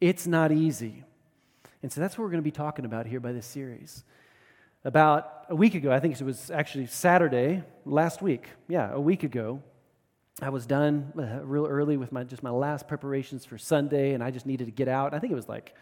It's 0.00 0.28
not 0.28 0.52
easy. 0.52 1.02
And 1.82 1.90
so 1.90 2.00
that's 2.00 2.16
what 2.16 2.24
we're 2.24 2.30
going 2.30 2.42
to 2.42 2.44
be 2.44 2.52
talking 2.52 2.84
about 2.84 3.06
here 3.06 3.18
by 3.18 3.32
this 3.32 3.46
series. 3.46 4.04
About 4.84 5.46
a 5.48 5.56
week 5.56 5.74
ago, 5.74 5.90
I 5.92 5.98
think 5.98 6.18
it 6.18 6.22
was 6.22 6.50
actually 6.50 6.86
Saturday, 6.86 7.64
last 7.84 8.22
week, 8.22 8.48
yeah, 8.68 8.92
a 8.92 9.00
week 9.00 9.24
ago, 9.24 9.62
I 10.42 10.48
was 10.48 10.64
done 10.64 11.12
uh, 11.18 11.44
real 11.44 11.66
early 11.66 11.98
with 11.98 12.12
my, 12.12 12.24
just 12.24 12.42
my 12.42 12.50
last 12.50 12.88
preparations 12.88 13.44
for 13.44 13.58
Sunday, 13.58 14.14
and 14.14 14.22
I 14.22 14.30
just 14.30 14.46
needed 14.46 14.64
to 14.66 14.70
get 14.70 14.88
out. 14.88 15.12
I 15.12 15.18
think 15.18 15.32
it 15.32 15.36
was 15.36 15.48
like, 15.48 15.74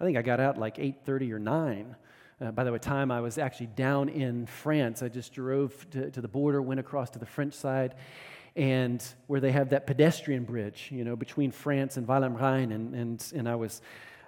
I 0.00 0.04
think 0.04 0.16
I 0.16 0.22
got 0.22 0.40
out 0.40 0.58
like 0.58 0.76
8.30 0.76 1.30
or 1.30 1.38
9. 1.38 1.96
Uh, 2.40 2.50
by 2.50 2.64
the 2.64 2.72
way, 2.72 2.78
time 2.78 3.12
I 3.12 3.20
was 3.20 3.38
actually 3.38 3.66
down 3.66 4.08
in 4.08 4.46
France. 4.46 5.02
I 5.02 5.08
just 5.08 5.32
drove 5.32 5.88
to, 5.90 6.10
to 6.10 6.20
the 6.20 6.26
border, 6.26 6.60
went 6.60 6.80
across 6.80 7.10
to 7.10 7.20
the 7.20 7.26
French 7.26 7.54
side, 7.54 7.94
and 8.56 9.04
where 9.28 9.38
they 9.38 9.52
have 9.52 9.70
that 9.70 9.86
pedestrian 9.86 10.44
bridge, 10.44 10.88
you 10.90 11.04
know, 11.04 11.14
between 11.14 11.52
France 11.52 11.96
and 11.96 12.08
Rhein, 12.08 12.72
and, 12.72 12.94
and, 12.94 13.32
and 13.36 13.48
I 13.48 13.54
was, 13.54 13.80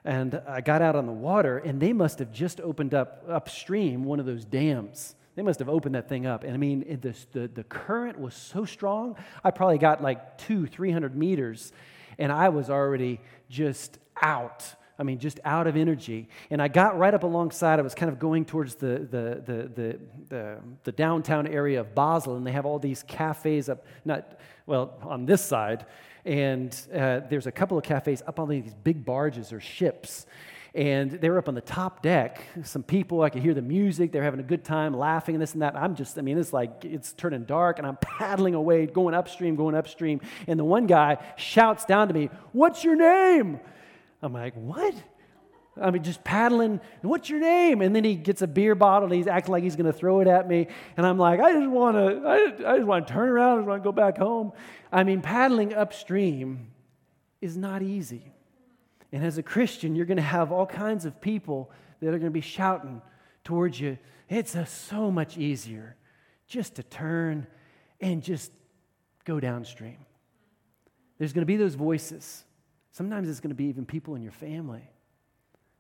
and 0.05 0.41
I 0.47 0.61
got 0.61 0.83
out 0.83 0.95
on 0.95 1.07
the 1.07 1.13
water, 1.13 1.59
and 1.59 1.81
they 1.81 1.93
must 1.93 2.21
have 2.21 2.31
just 2.31 2.61
opened 2.61 2.95
up 2.95 3.25
upstream 3.29 4.05
one 4.05 4.21
of 4.21 4.27
those 4.27 4.45
dams 4.45 5.17
they 5.37 5.43
must 5.43 5.59
have 5.59 5.69
opened 5.69 5.95
that 5.95 6.09
thing 6.09 6.27
up. 6.27 6.45
And 6.45 6.55
I 6.55 6.57
mean, 6.57 6.85
it, 6.87 7.03
the, 7.03 7.49
the, 7.49 7.65
current 7.65 8.19
was 8.19 8.35
so 8.35 8.65
strong, 8.65 9.17
I 9.43 9.51
probably 9.51 9.79
got 9.79 10.03
like 10.03 10.39
two, 10.39 10.67
300 10.67 11.17
meters, 11.17 11.73
and 12.19 12.31
I 12.31 12.51
was 12.51 12.71
already 12.71 13.21
just 13.49 13.99
out. 14.23 14.65
I 14.97 15.03
mean, 15.03 15.19
just 15.19 15.41
out 15.45 15.67
of 15.67 15.77
energy. 15.77 16.29
And 16.51 16.63
I 16.63 16.69
got 16.69 16.97
right 16.97 17.13
up 17.13 17.25
alongside. 17.25 17.81
I 17.81 17.83
was 17.83 17.97
kind 17.97 18.13
of 18.13 18.21
going 18.21 18.45
towards 18.45 18.77
the, 18.77 19.09
the, 19.11 19.43
the, 19.45 19.71
the, 19.75 19.99
the, 20.29 20.59
the 20.85 20.93
downtown 20.93 21.49
area 21.49 21.81
of 21.81 21.97
Basel, 21.97 22.37
and 22.37 22.47
they 22.47 22.53
have 22.53 22.65
all 22.65 22.79
these 22.79 23.03
cafes 23.03 23.69
up, 23.69 23.85
not, 24.05 24.39
well, 24.67 24.97
on 25.03 25.27
this 25.27 25.45
side. 25.45 25.87
And 26.25 26.75
uh, 26.95 27.21
there's 27.29 27.49
a 27.49 27.53
couple 27.53 27.77
of 27.77 27.83
cafes 27.83 28.23
up 28.27 28.39
on 28.39 28.49
these 28.49 28.73
big 28.85 29.05
barges 29.05 29.53
or 29.53 29.61
ships 29.61 30.27
and 30.75 31.13
they 31.13 31.31
were 31.31 31.39
up 31.39 31.49
on 31.49 31.55
the 31.55 31.61
top 31.61 32.03
deck. 32.03 32.43
Some 32.65 32.83
people, 32.83 33.23
I 33.23 33.31
could 33.31 33.43
hear 33.43 33.55
the 33.55 33.63
music. 33.63 34.11
They're 34.11 34.25
having 34.25 34.41
a 34.41 34.45
good 34.45 34.65
time, 34.65 34.93
laughing 34.93 35.37
and 35.37 35.43
this 35.43 35.53
and 35.53 35.63
that. 35.63 35.77
I'm 35.77 35.95
just, 35.95 36.19
I 36.19 36.23
mean, 36.23 36.37
it's 36.37 36.53
like 36.53 36.85
it's 36.85 37.13
turning 37.13 37.45
dark, 37.45 37.79
and 37.79 37.87
I'm 37.87 37.97
paddling 38.01 38.55
away, 38.55 38.87
going 38.87 39.15
upstream, 39.15 39.55
going 39.55 39.77
upstream. 39.77 40.21
And 40.49 40.59
the 40.59 40.65
one 40.65 40.87
guy 40.87 41.19
shouts 41.37 41.85
down 41.85 42.09
to 42.09 42.15
me, 42.15 42.29
What's 42.53 42.83
your 42.83 42.97
name? 42.97 43.61
I'm 44.21 44.33
like, 44.33 44.55
What? 44.55 44.95
I 45.81 45.91
mean, 45.91 46.05
just 46.05 46.23
paddling, 46.23 46.81
what's 47.03 47.29
your 47.29 47.41
name? 47.41 47.83
And 47.83 47.97
then 47.97 48.05
he 48.05 48.15
gets 48.15 48.43
a 48.43 48.47
beer 48.47 48.77
bottle 48.77 49.07
and 49.09 49.15
he's 49.15 49.27
acting 49.27 49.51
like 49.51 49.65
he's 49.65 49.75
going 49.75 49.91
to 49.91 49.93
throw 49.93 50.21
it 50.21 50.29
at 50.29 50.47
me. 50.47 50.69
And 50.97 51.05
I'm 51.05 51.19
like, 51.19 51.41
I 51.41 51.53
just 51.53 51.69
want 51.69 51.97
to, 51.97 52.29
I, 52.29 52.75
I 52.75 52.77
just 52.77 52.87
want 52.87 53.09
to 53.09 53.13
turn 53.13 53.29
around. 53.29 53.55
I 53.55 53.61
just 53.63 53.69
want 53.69 53.83
to 53.83 53.85
go 53.85 53.91
back 53.91 54.17
home. 54.17 54.53
I 54.93 55.03
mean, 55.03 55.21
paddling 55.21 55.75
upstream 55.75 56.69
is 57.41 57.57
not 57.57 57.83
easy. 57.83 58.34
And 59.15 59.25
as 59.25 59.39
a 59.39 59.45
Christian, 59.45 59.95
you're 59.95 60.07
going 60.07 60.17
to 60.17 60.25
have 60.25 60.51
all 60.51 60.67
kinds 60.67 61.05
of 61.05 61.21
people 61.21 61.71
that 62.01 62.09
are 62.09 62.19
going 62.19 62.23
to 62.23 62.31
be 62.31 62.41
shouting 62.41 63.01
towards 63.45 63.79
you. 63.79 63.97
It's 64.29 64.57
a, 64.57 64.67
so 64.67 65.09
much 65.09 65.39
easier 65.39 65.95
just 66.49 66.75
to 66.75 66.83
turn 66.83 67.47
and 68.01 68.25
just 68.25 68.51
go 69.25 69.39
downstream. 69.39 69.99
There's 71.17 71.33
going 71.33 71.43
to 71.43 71.47
be 71.47 71.57
those 71.57 71.77
voices. 71.77 72.43
Sometimes 72.91 73.29
it's 73.29 73.39
going 73.39 73.53
to 73.53 73.55
be 73.55 73.67
even 73.67 73.87
people 73.87 74.17
in 74.17 74.23
your 74.23 74.33
family. 74.33 74.91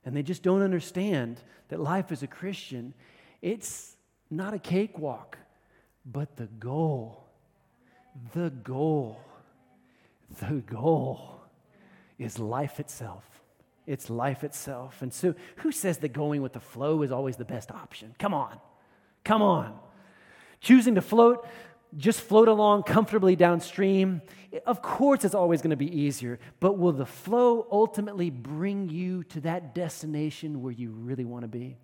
And 0.05 0.17
they 0.17 0.23
just 0.23 0.45
don't 0.45 0.63
understand 0.63 1.43
that 1.71 1.81
life 1.81 2.13
as 2.13 2.23
a 2.23 2.29
Christian, 2.29 2.95
it's 3.43 3.97
not 4.31 4.55
a 4.55 4.61
cakewalk, 4.61 5.39
but 6.07 6.37
the 6.37 6.47
goal, 6.47 7.25
the 8.33 8.51
goal, 8.51 9.19
the 10.39 10.63
goal 10.67 11.34
is 12.19 12.39
life 12.39 12.81
itself. 12.81 13.25
It's 13.87 14.09
life 14.09 14.45
itself. 14.45 15.03
And 15.03 15.13
so, 15.13 15.35
who 15.57 15.71
says 15.73 15.99
that 15.99 16.13
going 16.13 16.41
with 16.41 16.55
the 16.55 16.61
flow 16.61 17.03
is 17.03 17.13
always 17.13 17.37
the 17.37 17.45
best 17.45 17.71
option? 17.71 18.15
Come 18.19 18.33
on. 18.33 18.59
Come 19.25 19.43
on. 19.43 19.79
Choosing 20.61 20.95
to 20.95 21.03
float, 21.03 21.47
just 21.97 22.21
float 22.21 22.49
along 22.49 22.85
comfortably 22.85 23.37
downstream, 23.37 24.23
of 24.67 24.83
course 24.83 25.25
it's 25.25 25.35
always 25.35 25.63
going 25.63 25.71
to 25.71 25.77
be 25.77 26.01
easier, 26.01 26.39
but 26.61 26.79
will 26.79 26.93
the 26.93 27.07
flow 27.07 27.67
ultimately 27.71 28.31
bring 28.31 28.89
you 28.89 29.25
to 29.25 29.41
that 29.41 29.75
destination 29.75 30.63
where 30.63 30.73
you 30.73 30.91
really 30.91 31.25
want 31.25 31.43
to 31.43 31.49
be? 31.49 31.77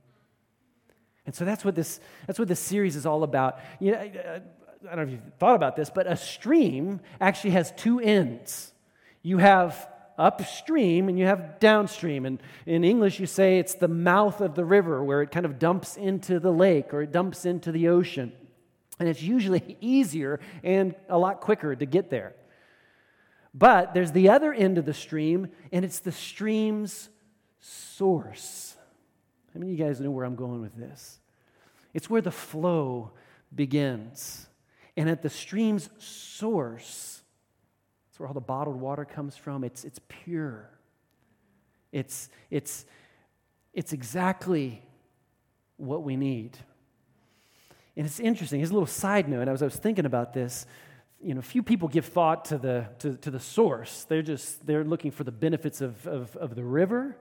And 1.26 1.34
so 1.34 1.44
that's 1.44 1.64
what 1.64 1.74
this, 1.74 2.00
that's 2.26 2.38
what 2.38 2.48
this 2.48 2.60
series 2.60 2.96
is 2.96 3.06
all 3.06 3.22
about. 3.22 3.58
You 3.78 3.92
know, 3.92 3.98
I 3.98 4.40
don't 4.82 4.96
know 4.96 5.02
if 5.02 5.10
you've 5.10 5.34
thought 5.38 5.54
about 5.54 5.76
this, 5.76 5.90
but 5.90 6.06
a 6.06 6.16
stream 6.16 7.00
actually 7.20 7.50
has 7.50 7.72
two 7.72 8.00
ends. 8.00 8.72
You 9.22 9.38
have 9.38 9.88
upstream 10.20 11.08
and 11.08 11.18
you 11.18 11.24
have 11.24 11.58
downstream. 11.58 12.26
And 12.26 12.40
in 12.66 12.84
English, 12.84 13.18
you 13.18 13.26
say 13.26 13.58
it's 13.58 13.74
the 13.74 13.88
mouth 13.88 14.40
of 14.40 14.54
the 14.54 14.64
river 14.64 15.02
where 15.02 15.22
it 15.22 15.30
kind 15.30 15.46
of 15.46 15.58
dumps 15.58 15.96
into 15.96 16.38
the 16.38 16.52
lake 16.52 16.92
or 16.92 17.02
it 17.02 17.10
dumps 17.10 17.46
into 17.46 17.72
the 17.72 17.88
ocean. 17.88 18.32
And 18.98 19.08
it's 19.08 19.22
usually 19.22 19.76
easier 19.80 20.38
and 20.62 20.94
a 21.08 21.18
lot 21.18 21.40
quicker 21.40 21.74
to 21.74 21.86
get 21.86 22.10
there. 22.10 22.34
But 23.52 23.94
there's 23.94 24.12
the 24.12 24.28
other 24.28 24.52
end 24.52 24.78
of 24.78 24.84
the 24.84 24.94
stream, 24.94 25.48
and 25.72 25.84
it's 25.84 25.98
the 25.98 26.12
stream's 26.12 27.08
source. 27.58 28.76
I 29.54 29.58
mean, 29.58 29.70
you 29.70 29.76
guys 29.76 30.00
know 30.00 30.12
where 30.12 30.24
I'm 30.24 30.36
going 30.36 30.60
with 30.60 30.76
this. 30.76 31.18
It's 31.92 32.08
where 32.08 32.20
the 32.20 32.30
flow 32.30 33.10
begins. 33.52 34.46
And 34.96 35.10
at 35.10 35.22
the 35.22 35.30
stream's 35.30 35.90
source, 35.98 37.19
where 38.20 38.26
all 38.28 38.34
the 38.34 38.40
bottled 38.40 38.78
water 38.78 39.06
comes 39.06 39.34
from. 39.34 39.64
It's, 39.64 39.82
it's 39.82 39.98
pure. 40.08 40.68
It's, 41.90 42.28
it's, 42.50 42.84
it's 43.72 43.94
exactly 43.94 44.82
what 45.78 46.02
we 46.02 46.16
need. 46.16 46.58
And 47.96 48.04
it's 48.04 48.20
interesting. 48.20 48.60
Here's 48.60 48.68
a 48.68 48.74
little 48.74 48.86
side 48.86 49.26
note. 49.26 49.48
As 49.48 49.62
I 49.62 49.64
was 49.64 49.76
thinking 49.76 50.04
about 50.04 50.34
this, 50.34 50.66
you 51.22 51.32
know, 51.32 51.40
few 51.40 51.62
people 51.62 51.88
give 51.88 52.04
thought 52.04 52.44
to 52.46 52.58
the, 52.58 52.88
to, 52.98 53.16
to 53.16 53.30
the 53.30 53.40
source. 53.40 54.04
They're 54.04 54.20
just, 54.20 54.66
they're 54.66 54.84
looking 54.84 55.12
for 55.12 55.24
the 55.24 55.32
benefits 55.32 55.80
of, 55.80 56.06
of, 56.06 56.36
of 56.36 56.54
the 56.54 56.62
river. 56.62 57.16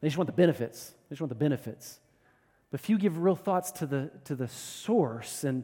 They 0.00 0.08
just 0.08 0.18
want 0.18 0.26
the 0.26 0.32
benefits. 0.32 0.92
They 1.08 1.14
just 1.14 1.20
want 1.20 1.28
the 1.28 1.36
benefits. 1.36 2.00
But 2.72 2.80
few 2.80 2.98
give 2.98 3.18
real 3.18 3.36
thoughts 3.36 3.70
to 3.72 3.86
the, 3.86 4.10
to 4.24 4.34
the 4.34 4.48
source. 4.48 5.44
And, 5.44 5.62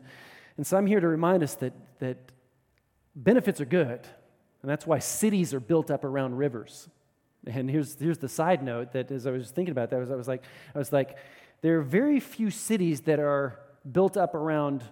and 0.57 0.65
so 0.65 0.77
I'm 0.77 0.87
here 0.87 1.01
to 1.01 1.09
remind 1.09 1.43
us 1.43 1.57
that, 1.57 1.73
that 1.99 2.19
benefits 3.17 3.61
are 3.61 3.65
good. 3.67 4.07
And 4.63 4.71
that's 4.71 4.87
why 4.87 4.99
cities 4.99 5.55
are 5.55 5.61
built 5.61 5.91
up 5.91 6.05
around 6.05 6.37
rivers. 6.37 6.89
And 7.47 7.71
here's, 7.71 7.99
here's 7.99 8.19
the 8.19 8.29
side 8.29 8.63
note 8.63 8.93
that 8.93 9.11
as 9.11 9.27
I 9.27 9.31
was 9.31 9.51
thinking 9.51 9.73
about 9.73 9.91
that, 9.91 10.01
was, 10.01 10.11
I 10.11 10.17
was 10.17 10.29
like, 10.29 10.43
I 10.75 10.79
was 10.79 10.93
like, 10.93 11.17
there 11.63 11.79
are 11.79 11.83
very 11.83 12.21
few 12.21 12.51
cities 12.51 13.03
that 13.03 13.21
are 13.21 13.61
built 13.91 14.17
up 14.17 14.35
around 14.35 14.83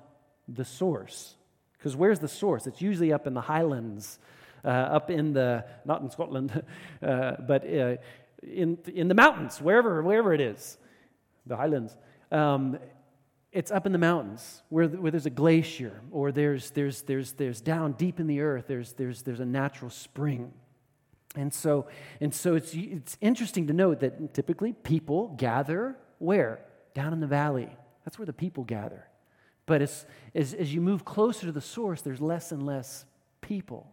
the 0.48 0.64
source. 0.64 1.34
Because 1.76 1.96
where's 1.96 2.18
the 2.18 2.28
source? 2.28 2.66
It's 2.66 2.80
usually 2.80 3.12
up 3.12 3.26
in 3.26 3.34
the 3.34 3.40
highlands, 3.40 4.18
uh, 4.64 4.68
up 4.68 5.10
in 5.10 5.32
the, 5.32 5.64
not 5.84 6.00
in 6.00 6.10
Scotland, 6.10 6.62
uh, 7.02 7.32
but 7.46 7.64
uh, 7.64 7.96
in, 8.42 8.78
in 8.94 9.08
the 9.08 9.14
mountains, 9.14 9.60
wherever, 9.60 10.02
wherever 10.02 10.32
it 10.32 10.40
is, 10.40 10.78
the 11.46 11.56
highlands. 11.56 11.96
Um, 12.30 12.78
it's 13.54 13.70
up 13.70 13.86
in 13.86 13.92
the 13.92 13.98
mountains 13.98 14.62
where, 14.68 14.88
where 14.88 15.12
there's 15.12 15.26
a 15.26 15.30
glacier 15.30 16.00
or 16.10 16.32
there's, 16.32 16.72
there's, 16.72 17.02
there's, 17.02 17.32
there's 17.32 17.60
down 17.60 17.92
deep 17.92 18.18
in 18.18 18.26
the 18.26 18.40
earth, 18.40 18.64
there's, 18.66 18.92
there's, 18.94 19.22
there's 19.22 19.40
a 19.40 19.46
natural 19.46 19.90
spring. 19.90 20.52
And 21.36 21.54
so, 21.54 21.86
and 22.20 22.34
so 22.34 22.56
it's, 22.56 22.74
it's 22.74 23.16
interesting 23.20 23.68
to 23.68 23.72
note 23.72 24.00
that 24.00 24.34
typically 24.34 24.72
people 24.72 25.34
gather 25.38 25.96
where? 26.18 26.64
Down 26.94 27.12
in 27.12 27.20
the 27.20 27.28
valley. 27.28 27.68
That's 28.04 28.18
where 28.18 28.26
the 28.26 28.32
people 28.32 28.64
gather. 28.64 29.06
But 29.66 29.82
as, 29.82 30.04
as, 30.34 30.52
as 30.52 30.74
you 30.74 30.80
move 30.80 31.04
closer 31.04 31.46
to 31.46 31.52
the 31.52 31.60
source, 31.60 32.02
there's 32.02 32.20
less 32.20 32.50
and 32.50 32.66
less 32.66 33.04
people. 33.40 33.90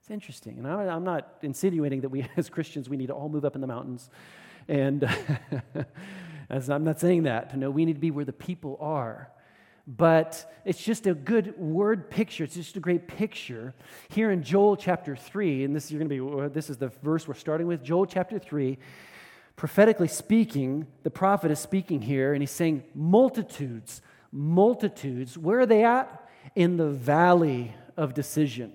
It's 0.00 0.10
interesting. 0.10 0.58
And 0.58 0.66
I'm, 0.66 0.88
I'm 0.88 1.04
not 1.04 1.38
insinuating 1.42 2.00
that 2.00 2.08
we 2.08 2.26
as 2.36 2.50
Christians, 2.50 2.88
we 2.88 2.96
need 2.96 3.06
to 3.06 3.14
all 3.14 3.28
move 3.28 3.44
up 3.44 3.54
in 3.54 3.60
the 3.60 3.68
mountains 3.68 4.10
and 4.66 5.08
As 6.50 6.70
I'm 6.70 6.84
not 6.84 6.98
saying 6.98 7.24
that. 7.24 7.56
No, 7.56 7.70
we 7.70 7.84
need 7.84 7.94
to 7.94 8.00
be 8.00 8.10
where 8.10 8.24
the 8.24 8.32
people 8.32 8.78
are. 8.80 9.30
But 9.86 10.50
it's 10.64 10.82
just 10.82 11.06
a 11.06 11.14
good 11.14 11.58
word 11.58 12.10
picture. 12.10 12.44
It's 12.44 12.54
just 12.54 12.76
a 12.76 12.80
great 12.80 13.08
picture. 13.08 13.74
Here 14.10 14.30
in 14.30 14.42
Joel 14.42 14.76
chapter 14.76 15.16
3, 15.16 15.64
and 15.64 15.74
this, 15.74 15.90
you're 15.90 15.98
going 15.98 16.10
to 16.10 16.36
be, 16.36 16.42
uh, 16.44 16.48
this 16.48 16.68
is 16.68 16.76
the 16.76 16.88
verse 17.02 17.26
we're 17.26 17.34
starting 17.34 17.66
with, 17.66 17.82
Joel 17.82 18.06
chapter 18.06 18.38
3. 18.38 18.78
Prophetically 19.56 20.08
speaking, 20.08 20.86
the 21.04 21.10
prophet 21.10 21.50
is 21.50 21.58
speaking 21.58 22.02
here, 22.02 22.34
and 22.34 22.42
he's 22.42 22.50
saying, 22.50 22.84
multitudes, 22.94 24.02
multitudes, 24.30 25.38
where 25.38 25.60
are 25.60 25.66
they 25.66 25.84
at? 25.84 26.28
In 26.54 26.76
the 26.76 26.90
valley 26.90 27.74
of 27.96 28.14
decision 28.14 28.72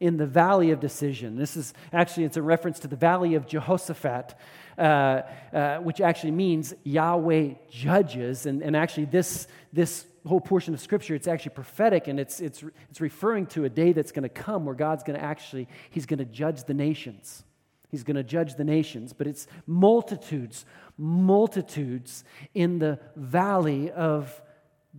in 0.00 0.16
the 0.16 0.26
valley 0.26 0.70
of 0.70 0.80
decision. 0.80 1.36
This 1.36 1.56
is 1.56 1.74
actually, 1.92 2.24
it's 2.24 2.36
a 2.36 2.42
reference 2.42 2.80
to 2.80 2.88
the 2.88 2.96
valley 2.96 3.34
of 3.34 3.46
Jehoshaphat, 3.46 4.34
uh, 4.78 4.80
uh, 4.80 5.78
which 5.78 6.00
actually 6.00 6.32
means 6.32 6.74
Yahweh 6.84 7.54
judges. 7.70 8.46
And, 8.46 8.62
and 8.62 8.76
actually, 8.76 9.06
this, 9.06 9.46
this 9.72 10.06
whole 10.26 10.40
portion 10.40 10.74
of 10.74 10.80
Scripture, 10.80 11.14
it's 11.14 11.28
actually 11.28 11.54
prophetic, 11.54 12.08
and 12.08 12.20
it's, 12.20 12.40
it's, 12.40 12.62
it's 12.90 13.00
referring 13.00 13.46
to 13.46 13.64
a 13.64 13.68
day 13.68 13.92
that's 13.92 14.12
going 14.12 14.24
to 14.24 14.28
come 14.28 14.64
where 14.64 14.74
God's 14.74 15.02
going 15.02 15.18
to 15.18 15.24
actually, 15.24 15.68
he's 15.90 16.06
going 16.06 16.18
to 16.18 16.24
judge 16.24 16.64
the 16.64 16.74
nations. 16.74 17.44
He's 17.88 18.02
going 18.02 18.16
to 18.16 18.24
judge 18.24 18.56
the 18.56 18.64
nations, 18.64 19.12
but 19.12 19.26
it's 19.26 19.46
multitudes, 19.66 20.66
multitudes 20.98 22.24
in 22.52 22.78
the 22.78 22.98
valley 23.14 23.90
of 23.92 24.42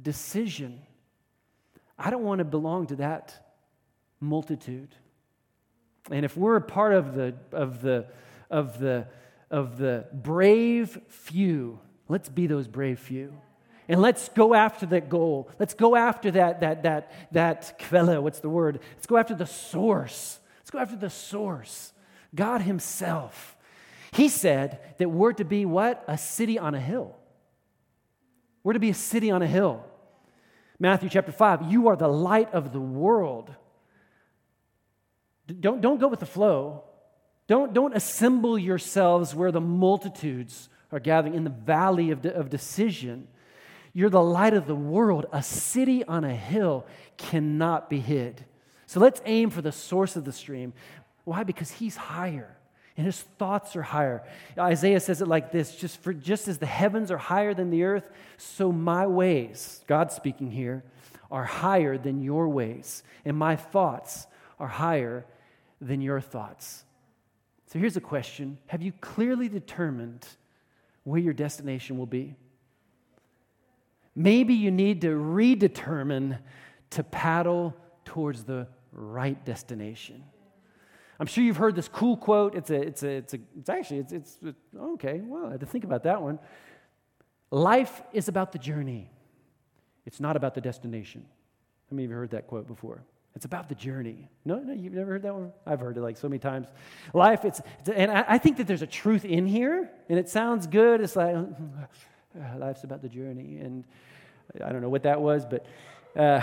decision. 0.02 0.82
I 2.00 2.10
don't 2.10 2.24
want 2.24 2.40
to 2.40 2.46
belong 2.46 2.88
to 2.88 2.96
that 2.98 3.47
multitude. 4.20 4.96
And 6.12 6.26
if 6.26 6.38
we're 6.38 6.56
a 6.56 6.62
part 6.62 6.94
of 6.94 7.16
the, 7.16 7.36
of 7.52 7.82
the, 7.82 8.08
of 8.50 8.80
the, 8.80 9.08
of 9.52 9.78
the 9.78 10.06
brave 10.14 11.00
few, 11.08 11.80
let's 12.08 12.30
be 12.30 12.48
those 12.48 12.68
brave 12.68 13.00
few. 13.00 13.34
And 13.90 14.02
let's 14.02 14.30
go 14.30 14.54
after 14.54 14.86
that 14.88 15.10
goal. 15.10 15.50
Let's 15.60 15.74
go 15.74 15.96
after 15.96 16.32
that, 16.32 16.60
that, 16.60 16.84
that, 16.84 17.12
that 17.32 17.82
Quelle, 17.88 18.22
what's 18.22 18.40
the 18.40 18.50
word? 18.50 18.80
Let's 18.96 19.08
go 19.08 19.18
after 19.18 19.34
the 19.34 19.46
source. 19.46 20.40
Let's 20.60 20.72
go 20.72 20.80
after 20.80 20.98
the 20.98 21.10
source. 21.10 21.94
God 22.36 22.62
Himself. 22.62 23.56
He 24.12 24.28
said 24.28 24.80
that 24.98 25.10
we're 25.10 25.34
to 25.34 25.46
be 25.46 25.66
what? 25.66 26.04
A 26.08 26.18
city 26.18 26.60
on 26.60 26.76
a 26.76 26.80
hill. 26.80 27.16
We're 28.64 28.74
to 28.74 28.80
be 28.80 28.90
a 28.90 28.94
city 28.94 29.32
on 29.32 29.42
a 29.42 29.48
hill. 29.48 29.86
Matthew 30.80 31.10
chapter 31.10 31.32
5, 31.32 31.72
you 31.72 31.88
are 31.88 31.96
the 31.96 32.08
light 32.08 32.54
of 32.54 32.74
the 32.74 32.82
world. 32.82 33.50
Don't, 35.48 35.82
don't 35.82 36.00
go 36.00 36.08
with 36.08 36.20
the 36.20 36.26
flow. 36.26 36.84
Don't, 37.48 37.74
don't 37.74 37.96
assemble 37.96 38.58
yourselves 38.58 39.34
where 39.34 39.52
the 39.52 39.62
multitudes 39.62 40.70
are 40.92 41.00
gathering 41.00 41.34
in 41.34 41.44
the 41.44 41.50
valley 41.50 42.12
of, 42.12 42.22
de- 42.22 42.34
of 42.34 42.50
decision. 42.50 43.28
You're 43.94 44.10
the 44.10 44.22
light 44.22 44.54
of 44.54 44.68
the 44.68 44.76
world. 44.76 45.26
A 45.32 45.42
city 45.42 46.04
on 46.04 46.24
a 46.24 46.36
hill 46.36 46.86
cannot 47.16 47.90
be 47.90 48.00
hid. 48.00 48.46
So 48.86 49.00
let's 49.00 49.22
aim 49.26 49.50
for 49.50 49.62
the 49.62 49.72
source 49.72 50.16
of 50.16 50.26
the 50.26 50.32
stream. 50.32 50.74
Why? 51.24 51.44
Because 51.44 51.72
he's 51.72 51.96
higher 51.96 52.58
and 52.98 53.06
his 53.06 53.22
thoughts 53.22 53.76
are 53.76 53.84
higher. 53.84 54.24
Isaiah 54.58 55.00
says 55.00 55.22
it 55.22 55.28
like 55.28 55.52
this 55.52 55.76
just, 55.76 56.02
for, 56.02 56.14
just 56.14 56.48
as 56.48 56.58
the 56.58 56.66
heavens 56.66 57.12
are 57.12 57.18
higher 57.18 57.54
than 57.54 57.70
the 57.70 57.84
earth, 57.84 58.10
so 58.38 58.72
my 58.72 59.06
ways, 59.06 59.84
God 59.88 60.12
speaking 60.12 60.52
here, 60.52 60.84
are 61.30 61.44
higher 61.44 61.98
than 61.98 62.22
your 62.22 62.50
ways, 62.50 63.04
and 63.24 63.38
my 63.38 63.56
thoughts 63.56 64.26
are 64.60 64.68
higher 64.68 65.26
than 65.82 66.02
your 66.02 66.20
thoughts. 66.20 66.84
So 67.68 67.80
here's 67.80 67.98
a 67.98 68.02
question 68.02 68.58
Have 68.68 68.82
you 68.82 68.92
clearly 69.02 69.50
determined 69.50 70.28
where 71.04 71.20
your 71.20 71.34
destination 71.34 71.98
will 71.98 72.06
be? 72.06 72.36
Maybe 74.16 74.56
you 74.56 74.72
need 74.72 75.02
to 75.02 75.10
redetermine 75.10 76.40
to 76.92 77.04
paddle 77.04 77.76
towards 78.04 78.44
the 78.44 78.68
right 78.92 79.44
destination. 79.46 80.24
I'm 81.20 81.28
sure 81.28 81.44
you've 81.44 81.58
heard 81.58 81.76
this 81.76 81.88
cool 81.88 82.18
quote. 82.18 82.56
It's, 82.56 82.70
a, 82.70 82.82
it's, 82.82 83.04
a, 83.04 83.10
it's, 83.10 83.34
a, 83.34 83.40
it's 83.60 83.70
actually, 83.70 84.00
it's, 84.00 84.14
it's, 84.14 84.38
okay, 84.76 85.22
well, 85.24 85.48
I 85.48 85.52
had 85.52 85.60
to 85.60 85.66
think 85.66 85.84
about 85.84 86.04
that 86.04 86.22
one. 86.22 86.40
Life 87.52 88.02
is 88.14 88.28
about 88.28 88.52
the 88.52 88.60
journey, 88.60 89.12
it's 90.06 90.20
not 90.20 90.36
about 90.36 90.56
the 90.56 90.62
destination. 90.62 91.26
How 91.90 91.96
many 91.96 92.06
of 92.06 92.12
you 92.12 92.18
heard 92.18 92.32
that 92.32 92.48
quote 92.48 92.68
before? 92.68 93.04
It's 93.38 93.46
about 93.46 93.70
the 93.70 93.76
journey. 93.76 94.32
No, 94.46 94.58
no, 94.58 94.74
you've 94.74 94.94
never 94.94 95.12
heard 95.12 95.22
that 95.22 95.36
one? 95.36 95.52
I've 95.64 95.80
heard 95.80 95.96
it 95.96 96.02
like 96.02 96.18
so 96.18 96.28
many 96.28 96.40
times. 96.40 96.70
Life, 97.14 97.46
it's, 97.46 97.62
and 97.86 98.10
I, 98.10 98.26
I, 98.30 98.38
think 98.40 98.58
that 98.58 98.66
there's 98.66 98.82
a 98.82 98.88
truth 98.88 99.26
in 99.26 99.46
here, 99.46 99.92
and 100.10 100.18
it 100.18 100.28
sounds 100.28 100.66
good. 100.66 101.02
It's 101.02 101.16
like, 101.16 101.36
life's 102.58 102.84
about 102.84 103.04
the 103.04 103.10
journey. 103.10 103.60
And 103.60 103.84
I 104.66 104.72
don't 104.72 104.82
know 104.82 104.90
what 104.90 105.04
that 105.04 105.22
was, 105.22 105.46
but 105.46 105.68
uh, 106.16 106.42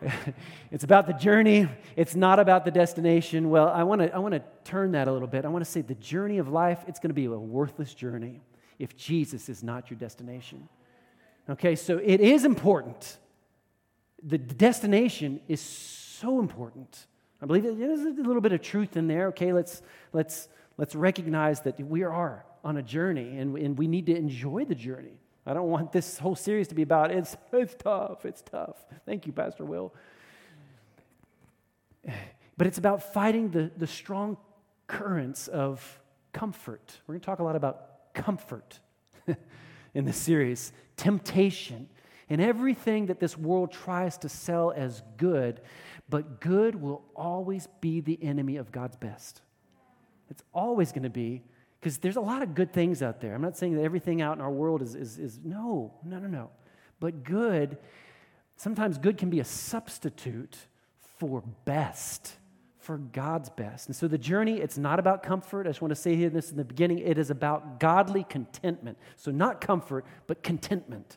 it's 0.70 0.82
about 0.84 1.06
the 1.06 1.12
journey. 1.12 1.68
It's 1.94 2.14
not 2.14 2.38
about 2.38 2.64
the 2.64 2.70
destination. 2.70 3.50
Well, 3.50 3.68
I 3.68 3.82
want 3.82 4.00
to 4.00 4.14
I 4.14 4.16
want 4.16 4.32
to 4.32 4.42
turn 4.64 4.92
that 4.92 5.08
a 5.08 5.12
little 5.12 5.28
bit. 5.28 5.44
I 5.44 5.48
want 5.48 5.62
to 5.62 5.70
say 5.70 5.82
the 5.82 5.94
journey 5.96 6.38
of 6.38 6.48
life, 6.48 6.82
it's 6.86 7.00
going 7.00 7.10
to 7.10 7.14
be 7.14 7.26
a 7.26 7.32
worthless 7.32 7.92
journey 7.92 8.40
if 8.78 8.96
Jesus 8.96 9.50
is 9.50 9.62
not 9.62 9.90
your 9.90 9.98
destination. 9.98 10.70
Okay, 11.50 11.76
so 11.76 11.98
it 11.98 12.22
is 12.22 12.46
important. 12.46 13.18
The 14.22 14.38
destination 14.38 15.40
is 15.48 15.60
so 15.60 16.03
important. 16.40 17.06
I 17.42 17.46
believe 17.46 17.62
there's 17.62 18.00
a 18.00 18.22
little 18.22 18.40
bit 18.40 18.52
of 18.52 18.62
truth 18.62 18.96
in 18.96 19.06
there. 19.06 19.28
Okay, 19.28 19.52
let's, 19.52 19.82
let's, 20.12 20.48
let's 20.76 20.94
recognize 20.94 21.60
that 21.62 21.78
we 21.80 22.02
are 22.02 22.44
on 22.64 22.76
a 22.76 22.82
journey 22.82 23.38
and, 23.38 23.56
and 23.58 23.78
we 23.78 23.86
need 23.86 24.06
to 24.06 24.16
enjoy 24.16 24.64
the 24.64 24.74
journey. 24.74 25.18
I 25.46 25.52
don't 25.52 25.68
want 25.68 25.92
this 25.92 26.18
whole 26.18 26.36
series 26.36 26.68
to 26.68 26.74
be 26.74 26.82
about 26.82 27.10
it's, 27.10 27.36
it's 27.52 27.74
tough, 27.74 28.24
it's 28.24 28.40
tough. 28.40 28.76
Thank 29.04 29.26
you, 29.26 29.32
Pastor 29.32 29.64
Will. 29.64 29.92
But 32.56 32.66
it's 32.66 32.78
about 32.78 33.12
fighting 33.12 33.50
the, 33.50 33.70
the 33.76 33.86
strong 33.86 34.36
currents 34.86 35.48
of 35.48 36.00
comfort. 36.32 37.00
We're 37.06 37.14
going 37.14 37.20
to 37.20 37.26
talk 37.26 37.40
a 37.40 37.42
lot 37.42 37.56
about 37.56 38.14
comfort 38.14 38.80
in 39.94 40.04
this 40.04 40.16
series, 40.16 40.72
temptation, 40.96 41.88
and 42.28 42.40
everything 42.40 43.06
that 43.06 43.20
this 43.20 43.36
world 43.36 43.72
tries 43.72 44.18
to 44.18 44.28
sell 44.28 44.72
as 44.72 45.02
good 45.16 45.60
but 46.08 46.40
good 46.40 46.74
will 46.74 47.02
always 47.16 47.66
be 47.80 48.00
the 48.00 48.22
enemy 48.22 48.56
of 48.56 48.70
God's 48.70 48.96
best. 48.96 49.40
It's 50.30 50.42
always 50.52 50.92
going 50.92 51.04
to 51.04 51.10
be, 51.10 51.42
because 51.80 51.98
there's 51.98 52.16
a 52.16 52.20
lot 52.20 52.42
of 52.42 52.54
good 52.54 52.72
things 52.72 53.02
out 53.02 53.20
there. 53.20 53.34
I'm 53.34 53.42
not 53.42 53.56
saying 53.56 53.74
that 53.76 53.82
everything 53.82 54.20
out 54.22 54.36
in 54.36 54.42
our 54.42 54.50
world 54.50 54.82
is, 54.82 54.94
is, 54.94 55.18
is 55.18 55.40
no, 55.42 55.94
no, 56.04 56.18
no, 56.18 56.28
no. 56.28 56.50
But 57.00 57.24
good, 57.24 57.78
sometimes 58.56 58.98
good 58.98 59.18
can 59.18 59.30
be 59.30 59.40
a 59.40 59.44
substitute 59.44 60.56
for 61.18 61.42
best, 61.64 62.34
for 62.78 62.98
God's 62.98 63.50
best. 63.50 63.86
And 63.88 63.96
so 63.96 64.08
the 64.08 64.18
journey, 64.18 64.60
it's 64.60 64.78
not 64.78 64.98
about 64.98 65.22
comfort. 65.22 65.66
I 65.66 65.70
just 65.70 65.82
want 65.82 65.90
to 65.90 65.96
say 66.00 66.16
here 66.16 66.30
this 66.30 66.50
in 66.50 66.56
the 66.56 66.64
beginning. 66.64 66.98
It 66.98 67.18
is 67.18 67.30
about 67.30 67.80
godly 67.80 68.24
contentment. 68.24 68.98
So 69.16 69.30
not 69.30 69.60
comfort, 69.60 70.04
but 70.26 70.42
contentment. 70.42 71.16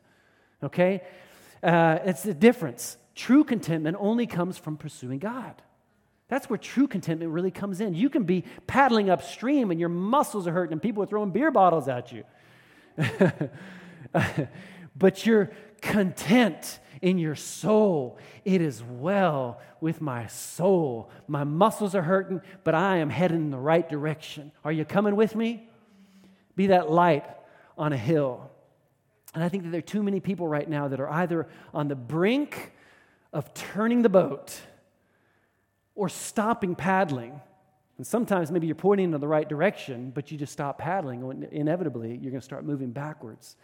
Okay? 0.63 1.02
Uh, 1.63 2.00
it's 2.06 2.24
the 2.24 2.34
difference. 2.34 2.98
True 3.15 3.43
contentment 3.43 3.98
only 4.00 4.28
comes 4.28 4.58
from 4.58 4.78
pursuing 4.78 5.20
God. 5.20 5.62
That's 6.28 6.50
where 6.50 6.58
true 6.58 6.88
contentment 6.88 7.32
really 7.32 7.52
comes 7.52 7.80
in. 7.80 7.93
You 7.93 8.10
can 8.10 8.24
be 8.24 8.43
paddling 8.67 9.10
upstream 9.10 9.72
and 9.72 9.80
your 9.80 9.89
muscles 9.89 10.46
are 10.48 10.52
hurting 10.52 10.74
and 10.74 10.82
people 10.82 11.02
are 11.04 11.06
throwing 11.06 11.32
beer 11.32 11.52
bottles 11.52 11.88
at 11.88 12.12
you. 12.12 12.24
but 14.98 15.26
you're 15.26 15.52
content 15.82 16.80
in 17.02 17.17
your 17.17 17.36
soul. 17.36 18.17
It 18.43 18.62
is 18.62 18.84
well 18.84 19.62
with 19.80 20.02
my 20.02 20.28
soul. 20.28 21.10
My 21.28 21.43
muscles 21.43 21.96
are 21.96 22.02
hurting, 22.02 22.41
but 22.63 22.76
I 22.76 22.98
am 22.98 23.10
heading 23.10 23.38
in 23.38 23.50
the 23.52 23.58
right 23.58 23.88
direction. 23.88 24.52
Are 24.65 24.72
you 24.72 24.84
coming 24.84 25.15
with 25.15 25.36
me? 25.36 25.70
Be 26.56 26.67
that 26.67 26.89
light 26.91 27.26
on 27.78 27.93
a 27.93 27.98
hill. 27.98 28.52
And 29.38 29.43
I 29.43 29.50
think 29.50 29.65
that 29.65 29.69
there 29.69 29.78
are 29.78 29.84
too 29.84 30.02
many 30.02 30.19
people 30.19 30.47
right 30.47 30.67
now 30.67 30.88
that 30.88 31.00
are 31.00 31.12
either 31.12 31.47
on 31.71 31.89
the 31.89 31.95
brink 31.95 32.73
of 33.32 33.54
turning 33.54 34.02
the 34.02 34.10
boat 34.10 34.60
or 35.93 36.10
stopping 36.10 36.73
paddling. 36.73 37.39
And 37.97 38.08
sometimes 38.08 38.50
maybe 38.50 38.65
you're 38.65 38.76
pointing 38.76 39.13
in 39.13 39.21
the 39.21 39.28
right 39.28 39.47
direction, 39.47 40.10
but 40.10 40.32
you 40.32 40.39
just 40.39 40.52
stop 40.52 40.80
paddling. 40.80 41.47
Inevitably, 41.52 42.17
you're 42.19 42.32
going 42.32 42.41
to 42.41 42.41
start 42.41 42.65
moving 42.65 42.89
backwards. 42.89 43.58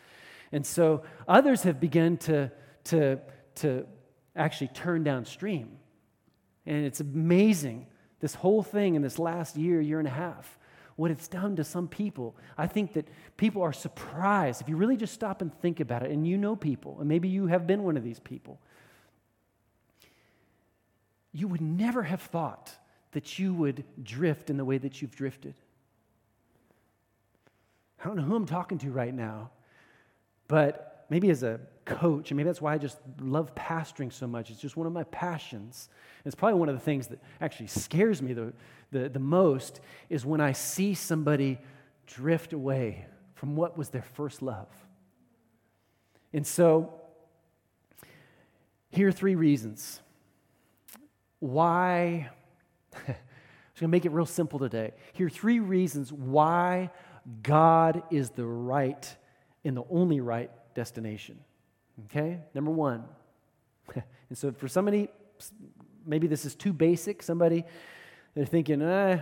And 0.51 0.63
so 0.63 1.01
others 1.27 1.63
have 1.63 1.79
begun 1.79 2.17
to, 2.17 2.51
to, 2.83 3.19
to 3.55 3.87
actually 4.35 4.67
turn 4.75 5.03
downstream. 5.03 5.79
And 6.67 6.85
it's 6.85 6.99
amazing, 6.99 7.87
this 8.19 8.35
whole 8.35 8.61
thing 8.61 8.93
in 8.93 9.01
this 9.01 9.17
last 9.17 9.55
year, 9.55 9.81
year 9.81 9.97
and 9.97 10.07
a 10.07 10.11
half, 10.11 10.59
what 10.95 11.11
it's 11.11 11.27
done 11.27 11.55
to 11.55 11.63
some 11.63 11.87
people. 11.87 12.35
I 12.57 12.67
think 12.67 12.93
that 12.93 13.07
people 13.37 13.61
are 13.61 13.73
surprised. 13.73 14.61
If 14.61 14.69
you 14.69 14.75
really 14.75 14.97
just 14.97 15.13
stop 15.13 15.41
and 15.41 15.53
think 15.61 15.79
about 15.79 16.03
it, 16.03 16.11
and 16.11 16.27
you 16.27 16.37
know 16.37 16.55
people, 16.55 16.97
and 16.99 17.09
maybe 17.09 17.27
you 17.29 17.47
have 17.47 17.65
been 17.65 17.83
one 17.83 17.97
of 17.97 18.03
these 18.03 18.19
people, 18.19 18.59
you 21.31 21.47
would 21.47 21.61
never 21.61 22.03
have 22.03 22.21
thought 22.21 22.71
that 23.11 23.39
you 23.39 23.53
would 23.53 23.83
drift 24.03 24.49
in 24.49 24.57
the 24.57 24.65
way 24.65 24.77
that 24.77 25.01
you've 25.01 25.15
drifted. 25.15 25.55
I 27.99 28.07
don't 28.07 28.17
know 28.17 28.23
who 28.23 28.35
I'm 28.35 28.45
talking 28.45 28.77
to 28.79 28.91
right 28.91 29.13
now, 29.13 29.51
but 30.47 31.05
maybe 31.09 31.29
as 31.29 31.43
a 31.43 31.59
coach, 31.85 32.31
and 32.31 32.37
maybe 32.37 32.47
that's 32.47 32.61
why 32.61 32.73
I 32.73 32.77
just 32.77 32.99
love 33.19 33.53
pastoring 33.55 34.11
so 34.11 34.27
much. 34.27 34.49
It's 34.49 34.59
just 34.59 34.77
one 34.77 34.87
of 34.87 34.93
my 34.93 35.03
passions. 35.05 35.89
it's 36.25 36.35
probably 36.35 36.59
one 36.59 36.69
of 36.69 36.75
the 36.75 36.81
things 36.81 37.07
that 37.07 37.19
actually 37.41 37.67
scares 37.67 38.21
me 38.21 38.33
the, 38.33 38.53
the, 38.91 39.09
the 39.09 39.19
most 39.19 39.81
is 40.09 40.25
when 40.25 40.41
I 40.41 40.51
see 40.51 40.93
somebody 40.93 41.59
drift 42.07 42.53
away 42.53 43.05
from 43.35 43.55
what 43.55 43.77
was 43.77 43.89
their 43.89 44.03
first 44.03 44.41
love. 44.41 44.67
And 46.31 46.45
so, 46.47 46.93
here 48.89 49.07
are 49.07 49.11
three 49.11 49.35
reasons 49.35 49.99
why, 51.39 52.29
I'm 52.95 53.03
going 53.05 53.17
to 53.81 53.87
make 53.87 54.05
it 54.05 54.11
real 54.11 54.25
simple 54.25 54.59
today. 54.59 54.93
Here 55.11 55.27
are 55.27 55.31
three 55.31 55.59
reasons 55.59 56.11
why 56.11 56.91
God 57.41 58.03
is 58.11 58.29
the 58.29 58.45
right 58.45 59.15
and 59.65 59.75
the 59.75 59.83
only 59.89 60.21
right 60.21 60.51
destination. 60.73 61.39
Okay? 62.05 62.39
Number 62.53 62.71
one. 62.71 63.03
and 63.95 64.37
so 64.37 64.51
for 64.51 64.67
somebody, 64.67 65.09
maybe 66.05 66.27
this 66.27 66.45
is 66.45 66.55
too 66.55 66.73
basic. 66.73 67.23
Somebody, 67.23 67.65
they're 68.35 68.45
thinking, 68.45 68.81
eh, 68.81 69.19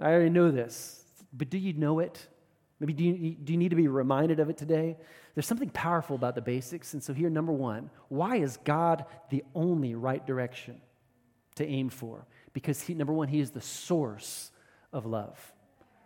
I 0.00 0.04
already 0.04 0.30
know 0.30 0.50
this. 0.50 1.02
But 1.32 1.50
do 1.50 1.58
you 1.58 1.72
know 1.72 1.98
it? 1.98 2.28
Maybe 2.80 2.92
do 2.92 3.04
you, 3.04 3.30
do 3.34 3.52
you 3.52 3.58
need 3.58 3.70
to 3.70 3.76
be 3.76 3.88
reminded 3.88 4.40
of 4.40 4.50
it 4.50 4.56
today? 4.56 4.96
There's 5.34 5.46
something 5.46 5.70
powerful 5.70 6.16
about 6.16 6.34
the 6.34 6.42
basics. 6.42 6.92
And 6.92 7.02
so 7.02 7.12
here, 7.12 7.30
number 7.30 7.52
one, 7.52 7.90
why 8.08 8.36
is 8.36 8.56
God 8.58 9.04
the 9.30 9.44
only 9.54 9.94
right 9.94 10.24
direction? 10.24 10.80
to 11.56 11.66
aim 11.66 11.88
for 11.88 12.26
because 12.52 12.80
he, 12.82 12.94
number 12.94 13.12
one, 13.12 13.28
he 13.28 13.40
is 13.40 13.50
the 13.50 13.60
source 13.60 14.50
of 14.92 15.06
love. 15.06 15.52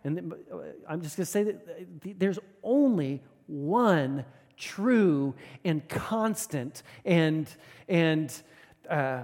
And 0.03 0.33
uh, 0.51 0.57
I'm 0.87 1.01
just 1.01 1.17
going 1.17 1.25
to 1.25 1.31
say 1.31 1.43
that 1.43 1.55
uh, 1.55 2.13
there's 2.17 2.39
only 2.63 3.21
one 3.47 4.25
true 4.59 5.33
and 5.63 5.87
constant 5.89 6.83
and, 7.05 7.49
and 7.87 8.43
uh, 8.87 9.23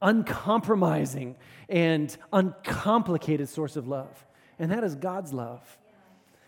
uncompromising 0.00 1.36
and 1.68 2.16
uncomplicated 2.32 3.48
source 3.48 3.76
of 3.76 3.86
love, 3.86 4.26
and 4.58 4.72
that 4.72 4.82
is 4.82 4.96
God's 4.96 5.32
love. 5.32 5.78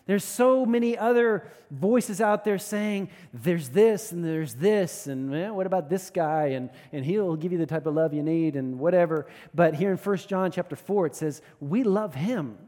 There's 0.07 0.25
so 0.25 0.67
many 0.67 0.99
other 0.99 1.51
voices 1.71 2.21
out 2.21 2.45
there 2.45 2.59
saying, 2.59 3.09
there's 3.33 3.71
this 3.71 4.13
and 4.13 4.23
there's 4.23 4.55
this, 4.55 5.07
and 5.07 5.35
eh, 5.35 5.49
what 5.49 5.67
about 5.67 5.89
this 5.89 6.11
guy? 6.11 6.49
And, 6.49 6.69
and 6.93 7.05
he'll 7.05 7.37
give 7.37 7.53
you 7.53 7.59
the 7.59 7.67
type 7.67 7.87
of 7.87 7.95
love 7.95 8.13
you 8.13 8.23
need 8.23 8.55
and 8.55 8.79
whatever. 8.79 9.27
But 9.55 9.75
here 9.75 9.91
in 9.91 9.97
1 9.97 10.17
John 10.19 10.51
chapter 10.51 10.77
4, 10.77 11.07
it 11.07 11.17
says, 11.17 11.41
we 11.59 11.85
love 11.85 12.15
him. 12.15 12.59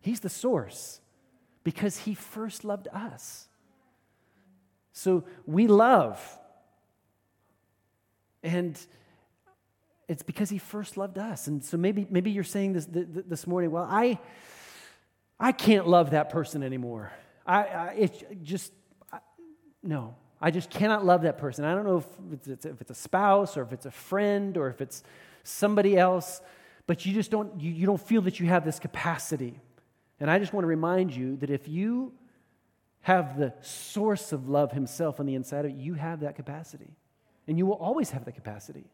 He's 0.00 0.18
the 0.20 0.28
source 0.28 1.00
because 1.62 1.98
he 1.98 2.14
first 2.14 2.64
loved 2.64 2.88
us. 2.92 3.48
So 4.96 5.24
we 5.44 5.66
love. 5.66 6.18
And 8.42 8.80
it's 10.08 10.22
because 10.22 10.48
he 10.48 10.56
first 10.56 10.96
loved 10.96 11.18
us. 11.18 11.48
And 11.48 11.62
so 11.62 11.76
maybe, 11.76 12.06
maybe 12.08 12.30
you're 12.30 12.44
saying 12.44 12.72
this, 12.72 12.88
this 12.90 13.46
morning, 13.46 13.70
well, 13.70 13.86
I, 13.90 14.18
I 15.38 15.52
can't 15.52 15.86
love 15.86 16.12
that 16.12 16.30
person 16.30 16.62
anymore. 16.62 17.12
I, 17.46 17.64
I 17.64 17.94
it's 17.98 18.24
just, 18.42 18.72
I, 19.12 19.18
no, 19.82 20.14
I 20.40 20.50
just 20.50 20.70
cannot 20.70 21.04
love 21.04 21.22
that 21.22 21.36
person. 21.36 21.66
I 21.66 21.74
don't 21.74 21.84
know 21.84 21.98
if 22.32 22.48
it's, 22.48 22.64
if 22.64 22.80
it's 22.80 22.90
a 22.90 22.94
spouse 22.94 23.58
or 23.58 23.62
if 23.64 23.74
it's 23.74 23.84
a 23.84 23.90
friend 23.90 24.56
or 24.56 24.68
if 24.68 24.80
it's 24.80 25.02
somebody 25.42 25.98
else, 25.98 26.40
but 26.86 27.04
you 27.04 27.12
just 27.12 27.30
don't, 27.30 27.60
you, 27.60 27.70
you 27.70 27.84
don't 27.84 28.00
feel 28.00 28.22
that 28.22 28.40
you 28.40 28.46
have 28.46 28.64
this 28.64 28.78
capacity. 28.78 29.60
And 30.20 30.30
I 30.30 30.38
just 30.38 30.54
want 30.54 30.62
to 30.62 30.68
remind 30.68 31.14
you 31.14 31.36
that 31.36 31.50
if 31.50 31.68
you 31.68 32.14
have 33.06 33.38
the 33.38 33.54
source 33.60 34.32
of 34.32 34.48
love 34.48 34.72
himself 34.72 35.20
on 35.20 35.26
the 35.26 35.36
inside 35.36 35.64
of 35.64 35.70
you, 35.70 35.76
you 35.76 35.94
have 35.94 36.18
that 36.18 36.34
capacity. 36.34 36.90
And 37.46 37.56
you 37.56 37.64
will 37.64 37.76
always 37.76 38.10
have 38.10 38.24
that 38.24 38.32
capacity. 38.32 38.90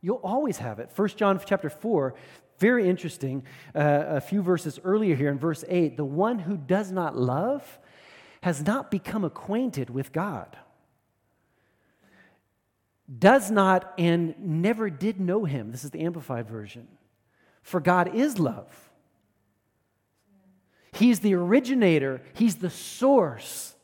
You'll 0.00 0.20
always 0.22 0.58
have 0.58 0.78
it. 0.78 0.88
1 0.94 1.08
John 1.16 1.40
chapter 1.44 1.68
4, 1.68 2.14
very 2.60 2.88
interesting. 2.88 3.42
Uh, 3.74 4.04
a 4.06 4.20
few 4.20 4.40
verses 4.40 4.78
earlier 4.84 5.16
here 5.16 5.30
in 5.30 5.38
verse 5.40 5.64
8 5.66 5.96
the 5.96 6.04
one 6.04 6.38
who 6.38 6.56
does 6.56 6.92
not 6.92 7.16
love 7.16 7.80
has 8.40 8.62
not 8.62 8.88
become 8.88 9.24
acquainted 9.24 9.90
with 9.90 10.12
God, 10.12 10.56
does 13.18 13.50
not 13.50 13.94
and 13.98 14.36
never 14.38 14.90
did 14.90 15.18
know 15.18 15.44
him. 15.44 15.72
This 15.72 15.82
is 15.82 15.90
the 15.90 16.02
Amplified 16.02 16.48
Version. 16.48 16.86
For 17.62 17.80
God 17.80 18.14
is 18.14 18.38
love. 18.38 18.85
He's 20.96 21.20
the 21.20 21.34
originator, 21.34 22.22
He's 22.34 22.56
the 22.56 22.70
source, 22.70 23.74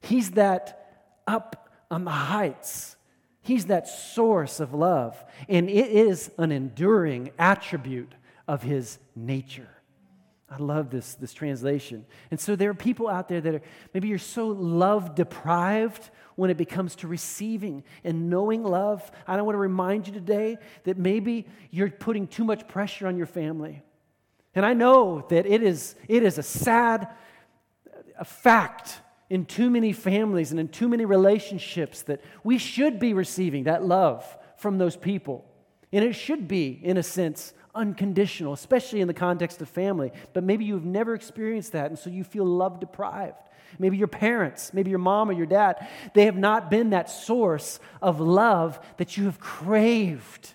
He's 0.00 0.32
that 0.32 1.20
up 1.26 1.70
on 1.90 2.04
the 2.04 2.10
heights. 2.10 2.96
He's 3.42 3.66
that 3.66 3.86
source 3.86 4.58
of 4.58 4.74
love, 4.74 5.24
and 5.48 5.70
it 5.70 5.90
is 5.92 6.32
an 6.36 6.50
enduring 6.50 7.30
attribute 7.38 8.12
of 8.48 8.60
his 8.60 8.98
nature. 9.14 9.68
I 10.50 10.56
love 10.56 10.90
this, 10.90 11.14
this 11.14 11.32
translation. 11.32 12.06
And 12.32 12.40
so 12.40 12.56
there 12.56 12.70
are 12.70 12.74
people 12.74 13.08
out 13.08 13.28
there 13.28 13.40
that 13.40 13.54
are 13.54 13.62
maybe 13.94 14.08
you're 14.08 14.18
so 14.18 14.48
love 14.48 15.14
deprived 15.14 16.10
when 16.34 16.50
it 16.50 16.56
becomes 16.56 16.96
to 16.96 17.08
receiving 17.08 17.84
and 18.02 18.28
knowing 18.28 18.64
love. 18.64 19.08
I 19.28 19.36
don't 19.36 19.44
want 19.44 19.54
to 19.54 19.60
remind 19.60 20.08
you 20.08 20.12
today 20.12 20.58
that 20.82 20.98
maybe 20.98 21.46
you're 21.70 21.90
putting 21.90 22.26
too 22.26 22.44
much 22.44 22.66
pressure 22.66 23.06
on 23.06 23.16
your 23.16 23.26
family. 23.26 23.82
And 24.56 24.66
I 24.66 24.72
know 24.72 25.24
that 25.28 25.46
it 25.46 25.62
is, 25.62 25.94
it 26.08 26.24
is 26.24 26.38
a 26.38 26.42
sad 26.42 27.08
a 28.18 28.24
fact 28.24 29.00
in 29.28 29.44
too 29.44 29.70
many 29.70 29.92
families 29.92 30.50
and 30.50 30.60
in 30.60 30.68
too 30.68 30.88
many 30.88 31.04
relationships 31.04 32.02
that 32.02 32.20
we 32.44 32.58
should 32.58 32.98
be 32.98 33.12
receiving 33.12 33.64
that 33.64 33.84
love 33.84 34.24
from 34.56 34.78
those 34.78 34.96
people. 34.96 35.44
And 35.92 36.04
it 36.04 36.14
should 36.14 36.48
be, 36.48 36.80
in 36.82 36.96
a 36.96 37.02
sense, 37.02 37.52
unconditional, 37.74 38.52
especially 38.52 39.00
in 39.00 39.08
the 39.08 39.14
context 39.14 39.60
of 39.60 39.68
family. 39.68 40.12
But 40.32 40.44
maybe 40.44 40.64
you've 40.64 40.84
never 40.84 41.14
experienced 41.14 41.72
that, 41.72 41.90
and 41.90 41.98
so 41.98 42.10
you 42.10 42.24
feel 42.24 42.44
love 42.44 42.80
deprived. 42.80 43.36
Maybe 43.78 43.96
your 43.96 44.08
parents, 44.08 44.72
maybe 44.72 44.90
your 44.90 44.98
mom 44.98 45.28
or 45.28 45.32
your 45.32 45.46
dad, 45.46 45.86
they 46.14 46.24
have 46.24 46.36
not 46.36 46.70
been 46.70 46.90
that 46.90 47.10
source 47.10 47.78
of 48.00 48.20
love 48.20 48.80
that 48.96 49.16
you 49.16 49.24
have 49.24 49.38
craved. 49.38 50.54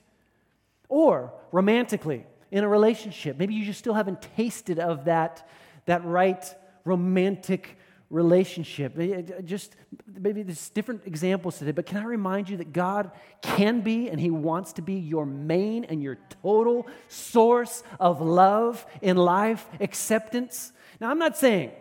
Or 0.90 1.34
romantically, 1.52 2.26
in 2.52 2.64
a 2.64 2.68
relationship, 2.68 3.38
maybe 3.38 3.54
you 3.54 3.66
just 3.66 3.80
still 3.80 3.94
haven't 3.94 4.22
tasted 4.36 4.78
of 4.78 5.06
that, 5.06 5.48
that 5.86 6.04
right 6.06 6.44
romantic 6.84 7.78
relationship. 8.10 8.98
Just 9.46 9.76
maybe 10.06 10.44
there's 10.44 10.70
different 10.70 11.04
examples 11.06 11.58
today, 11.58 11.72
but 11.72 11.86
can 11.86 11.98
I 11.98 12.04
remind 12.04 12.50
you 12.50 12.58
that 12.58 12.74
God 12.74 13.12
can 13.42 13.82
be 13.82 14.10
and 14.10 14.20
He 14.20 14.30
wants 14.30 14.74
to 14.74 14.82
be 14.82 14.96
your 14.96 15.26
main 15.26 15.86
and 15.86 16.04
your 16.04 16.18
total 16.44 16.88
source 17.08 17.84
of 18.00 18.22
love 18.22 18.86
in 19.02 19.16
life, 19.16 19.66
acceptance? 19.80 20.74
Now, 21.00 21.10
I'm 21.10 21.20
not 21.20 21.38
saying. 21.38 21.72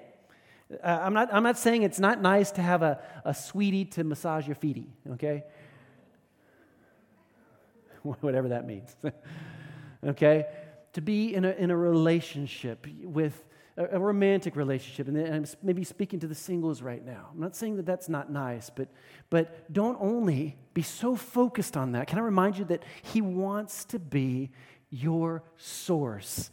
Uh, 0.73 1.01
I'm, 1.03 1.13
not, 1.13 1.35
I'm 1.35 1.43
not 1.43 1.59
saying 1.59 1.83
it's 1.83 1.99
not 1.99 2.23
nice 2.23 2.53
to 2.53 2.63
have 2.63 2.83
a, 2.83 3.03
a 3.25 3.35
sweetie 3.35 3.87
to 3.87 4.05
massage 4.05 4.47
your 4.47 4.55
feetie, 4.55 4.87
okay? 5.15 5.43
Whatever 8.03 8.51
that 8.51 8.69
means. 8.69 8.95
okay? 10.05 10.47
To 10.95 11.01
be 11.01 11.35
in 11.35 11.45
a, 11.45 11.51
in 11.51 11.71
a 11.71 11.77
relationship 11.77 12.87
with 13.03 13.45
a, 13.77 13.97
a 13.97 13.99
romantic 13.99 14.57
relationship, 14.57 15.09
and 15.09 15.19
I'm 15.19 15.47
maybe 15.63 15.85
speaking 15.85 16.21
to 16.21 16.27
the 16.27 16.35
singles 16.35 16.83
right 16.83 17.05
now. 17.05 17.29
I'm 17.33 17.41
not 17.41 17.57
saying 17.57 17.77
that 17.77 17.87
that's 17.87 18.09
not 18.09 18.31
nice, 18.31 18.71
but, 18.71 18.89
but 19.31 19.73
don't 19.73 19.97
only 20.01 20.57
be 20.75 20.83
so 20.83 21.17
focused 21.17 21.77
on 21.77 21.93
that. 21.93 22.07
Can 22.07 22.19
I 22.19 22.23
remind 22.23 22.59
you 22.59 22.65
that 22.67 22.83
He 23.03 23.21
wants 23.21 23.85
to 23.87 23.99
be 23.99 24.51
your 24.91 25.43
source 25.57 26.51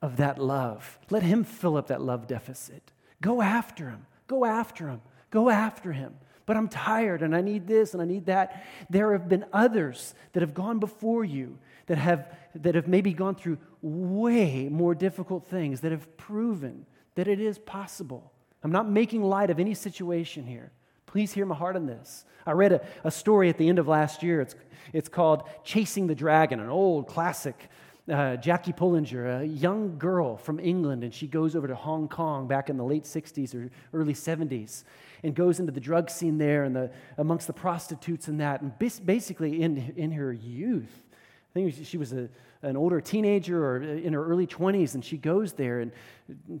of 0.00 0.16
that 0.16 0.38
love? 0.38 0.98
Let 1.10 1.22
Him 1.22 1.44
fill 1.44 1.76
up 1.76 1.88
that 1.88 2.00
love 2.00 2.26
deficit. 2.26 2.92
Go 3.20 3.42
after 3.42 3.88
Him. 3.88 4.06
Go 4.26 4.44
after 4.44 4.88
Him. 4.88 5.02
Go 5.30 5.50
after 5.50 5.92
Him 5.92 6.14
but 6.46 6.56
I'm 6.56 6.68
tired 6.68 7.22
and 7.22 7.34
I 7.34 7.40
need 7.40 7.66
this 7.66 7.92
and 7.94 8.02
I 8.02 8.04
need 8.04 8.26
that. 8.26 8.64
There 8.90 9.12
have 9.12 9.28
been 9.28 9.44
others 9.52 10.14
that 10.32 10.40
have 10.40 10.54
gone 10.54 10.78
before 10.78 11.24
you 11.24 11.58
that 11.86 11.98
have, 11.98 12.34
that 12.54 12.74
have 12.74 12.88
maybe 12.88 13.12
gone 13.12 13.34
through 13.34 13.58
way 13.80 14.68
more 14.68 14.94
difficult 14.94 15.46
things 15.48 15.80
that 15.80 15.92
have 15.92 16.16
proven 16.16 16.86
that 17.14 17.28
it 17.28 17.40
is 17.40 17.58
possible. 17.58 18.32
I'm 18.62 18.72
not 18.72 18.88
making 18.88 19.22
light 19.22 19.50
of 19.50 19.58
any 19.58 19.74
situation 19.74 20.46
here. 20.46 20.72
Please 21.06 21.32
hear 21.32 21.44
my 21.44 21.54
heart 21.54 21.76
on 21.76 21.86
this. 21.86 22.24
I 22.46 22.52
read 22.52 22.72
a, 22.72 22.80
a 23.04 23.10
story 23.10 23.48
at 23.48 23.58
the 23.58 23.68
end 23.68 23.78
of 23.78 23.88
last 23.88 24.22
year. 24.22 24.40
It's, 24.40 24.54
it's 24.92 25.08
called 25.08 25.48
Chasing 25.64 26.06
the 26.06 26.14
Dragon, 26.14 26.60
an 26.60 26.68
old 26.68 27.06
classic. 27.06 27.68
Uh, 28.10 28.34
Jackie 28.34 28.72
Pullinger, 28.72 29.42
a 29.42 29.44
young 29.44 29.96
girl 29.96 30.36
from 30.36 30.58
England, 30.58 31.04
and 31.04 31.14
she 31.14 31.28
goes 31.28 31.54
over 31.54 31.68
to 31.68 31.74
Hong 31.76 32.08
Kong 32.08 32.48
back 32.48 32.68
in 32.68 32.76
the 32.76 32.82
late 32.82 33.04
60s 33.04 33.54
or 33.54 33.70
early 33.92 34.12
70s 34.12 34.82
and 35.22 35.36
goes 35.36 35.60
into 35.60 35.70
the 35.70 35.80
drug 35.80 36.10
scene 36.10 36.36
there 36.36 36.64
and 36.64 36.74
the, 36.74 36.90
amongst 37.18 37.46
the 37.46 37.52
prostitutes 37.52 38.26
and 38.26 38.40
that. 38.40 38.60
And 38.60 38.76
basically, 39.06 39.62
in, 39.62 39.94
in 39.96 40.10
her 40.12 40.32
youth, 40.32 41.04
I 41.52 41.60
think 41.60 41.86
she 41.86 41.98
was 41.98 42.14
a, 42.14 42.30
an 42.62 42.76
older 42.76 43.00
teenager 43.00 43.62
or 43.62 43.82
in 43.82 44.14
her 44.14 44.24
early 44.24 44.46
20s, 44.46 44.94
and 44.94 45.04
she 45.04 45.18
goes 45.18 45.52
there 45.52 45.80
and 45.80 45.92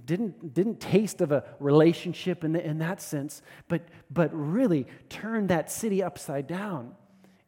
didn't, 0.04 0.52
didn't 0.52 0.80
taste 0.80 1.22
of 1.22 1.32
a 1.32 1.44
relationship 1.60 2.44
in, 2.44 2.52
the, 2.52 2.64
in 2.64 2.78
that 2.78 3.00
sense, 3.00 3.40
but, 3.68 3.82
but 4.10 4.30
really 4.34 4.86
turned 5.08 5.48
that 5.48 5.70
city 5.70 6.02
upside 6.02 6.46
down 6.46 6.94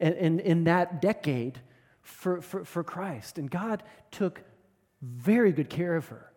in, 0.01 0.15
in, 0.15 0.41
in 0.41 0.65
that 0.65 1.03
decade 1.03 1.61
for, 2.01 2.41
for, 2.41 2.65
for 2.65 2.83
Christ. 2.83 3.37
And 3.37 3.51
God 3.51 3.83
took 4.11 4.43
very 5.03 5.53
good 5.53 5.69
care 5.69 5.97
of 5.97 6.09
her. 6.09 6.33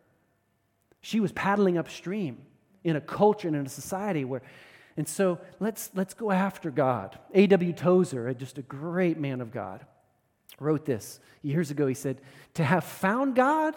She 0.99 1.21
was 1.21 1.31
paddling 1.31 1.77
upstream 1.77 2.39
in 2.83 2.97
a 2.97 3.01
culture 3.01 3.47
and 3.47 3.55
in 3.55 3.65
a 3.65 3.69
society 3.69 4.25
where 4.25 4.41
and 4.97 5.07
so 5.07 5.39
let's, 5.59 5.91
let's 5.93 6.15
go 6.15 6.31
after 6.31 6.71
God. 6.71 7.17
A.W. 7.35 7.71
Tozer, 7.73 8.33
just 8.33 8.57
a 8.57 8.63
great 8.63 9.19
man 9.19 9.41
of 9.41 9.51
God, 9.51 9.85
wrote 10.59 10.85
this 10.85 11.19
years 11.41 11.71
ago. 11.71 11.87
He 11.87 11.93
said, 11.93 12.21
To 12.55 12.63
have 12.63 12.83
found 12.83 13.35
God, 13.35 13.75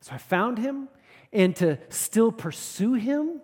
so 0.00 0.12
I 0.12 0.18
found 0.18 0.58
him, 0.58 0.88
and 1.32 1.54
to 1.56 1.78
still 1.88 2.30
pursue 2.30 2.94
him 2.94 3.40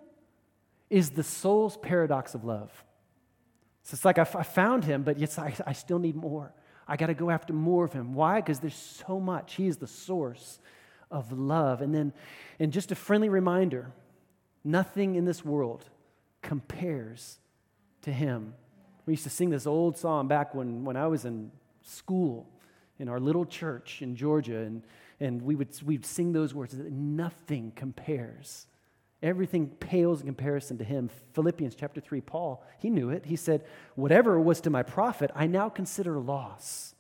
is 0.89 1.11
the 1.11 1.23
soul's 1.23 1.77
paradox 1.77 2.35
of 2.35 2.45
love. 2.45 2.71
So 3.83 3.95
it's 3.95 4.05
like 4.05 4.19
I, 4.19 4.25
found 4.25 4.85
him, 4.85 5.03
but 5.03 5.19
yes, 5.19 5.39
I, 5.39 5.55
I 5.67 5.73
still 5.73 5.99
need 5.99 6.17
more. 6.17 6.53
I 6.87 6.97
got 6.97 7.07
to 7.07 7.15
go 7.15 7.31
after 7.31 7.53
more 7.53 7.85
of 7.85 7.93
him. 7.93 8.15
Why? 8.15 8.41
Because 8.41 8.61
there's 8.61 8.75
so 8.75 9.19
much. 9.19 9.55
He 9.55 9.67
is 9.67 9.79
the 9.79 9.87
source 9.87 10.59
of 11.11 11.33
love. 11.33 11.81
And 11.81 11.95
then, 11.95 12.13
and 12.59 12.73
just 12.73 12.93
a 12.93 12.95
friendly 12.95 13.29
reminder 13.29 13.93
nothing 14.65 15.15
in 15.15 15.25
this 15.25 15.45
world 15.45 15.85
compares 16.43 17.39
to 18.03 18.13
him. 18.13 18.55
We 19.07 19.15
used 19.15 19.25
to 19.25 19.31
sing 19.31 19.51
this 19.51 19.67
old 19.67 19.97
song 19.97 20.29
back 20.29 20.55
when, 20.55 20.85
when 20.85 20.97
I 20.97 21.07
was 21.07 21.25
in 21.25 21.51
school 21.83 22.49
in 22.99 23.09
our 23.09 23.19
little 23.19 23.45
church 23.45 24.03
in 24.03 24.15
Georgia, 24.15 24.59
and, 24.59 24.83
and 25.19 25.43
we 25.43 25.55
would 25.55 25.69
we'd 25.83 26.05
sing 26.05 26.33
those 26.33 26.55
words 26.55 26.77
that 26.77 26.93
nothing 26.93 27.73
compares. 27.75 28.67
Everything 29.23 29.69
pales 29.69 30.21
in 30.21 30.27
comparison 30.27 30.79
to 30.79 30.85
him. 30.85 31.11
Philippians 31.35 31.75
chapter 31.75 32.01
3, 32.01 32.23
Paul, 32.23 32.65
he 32.79 32.89
knew 32.89 33.11
it. 33.11 33.27
He 33.27 33.37
said, 33.37 33.65
Whatever 33.95 34.41
was 34.41 34.61
to 34.63 34.71
my 34.71 34.83
profit, 34.83 35.31
I 35.35 35.47
now 35.47 35.69
consider 35.69 36.19
loss. 36.19 36.95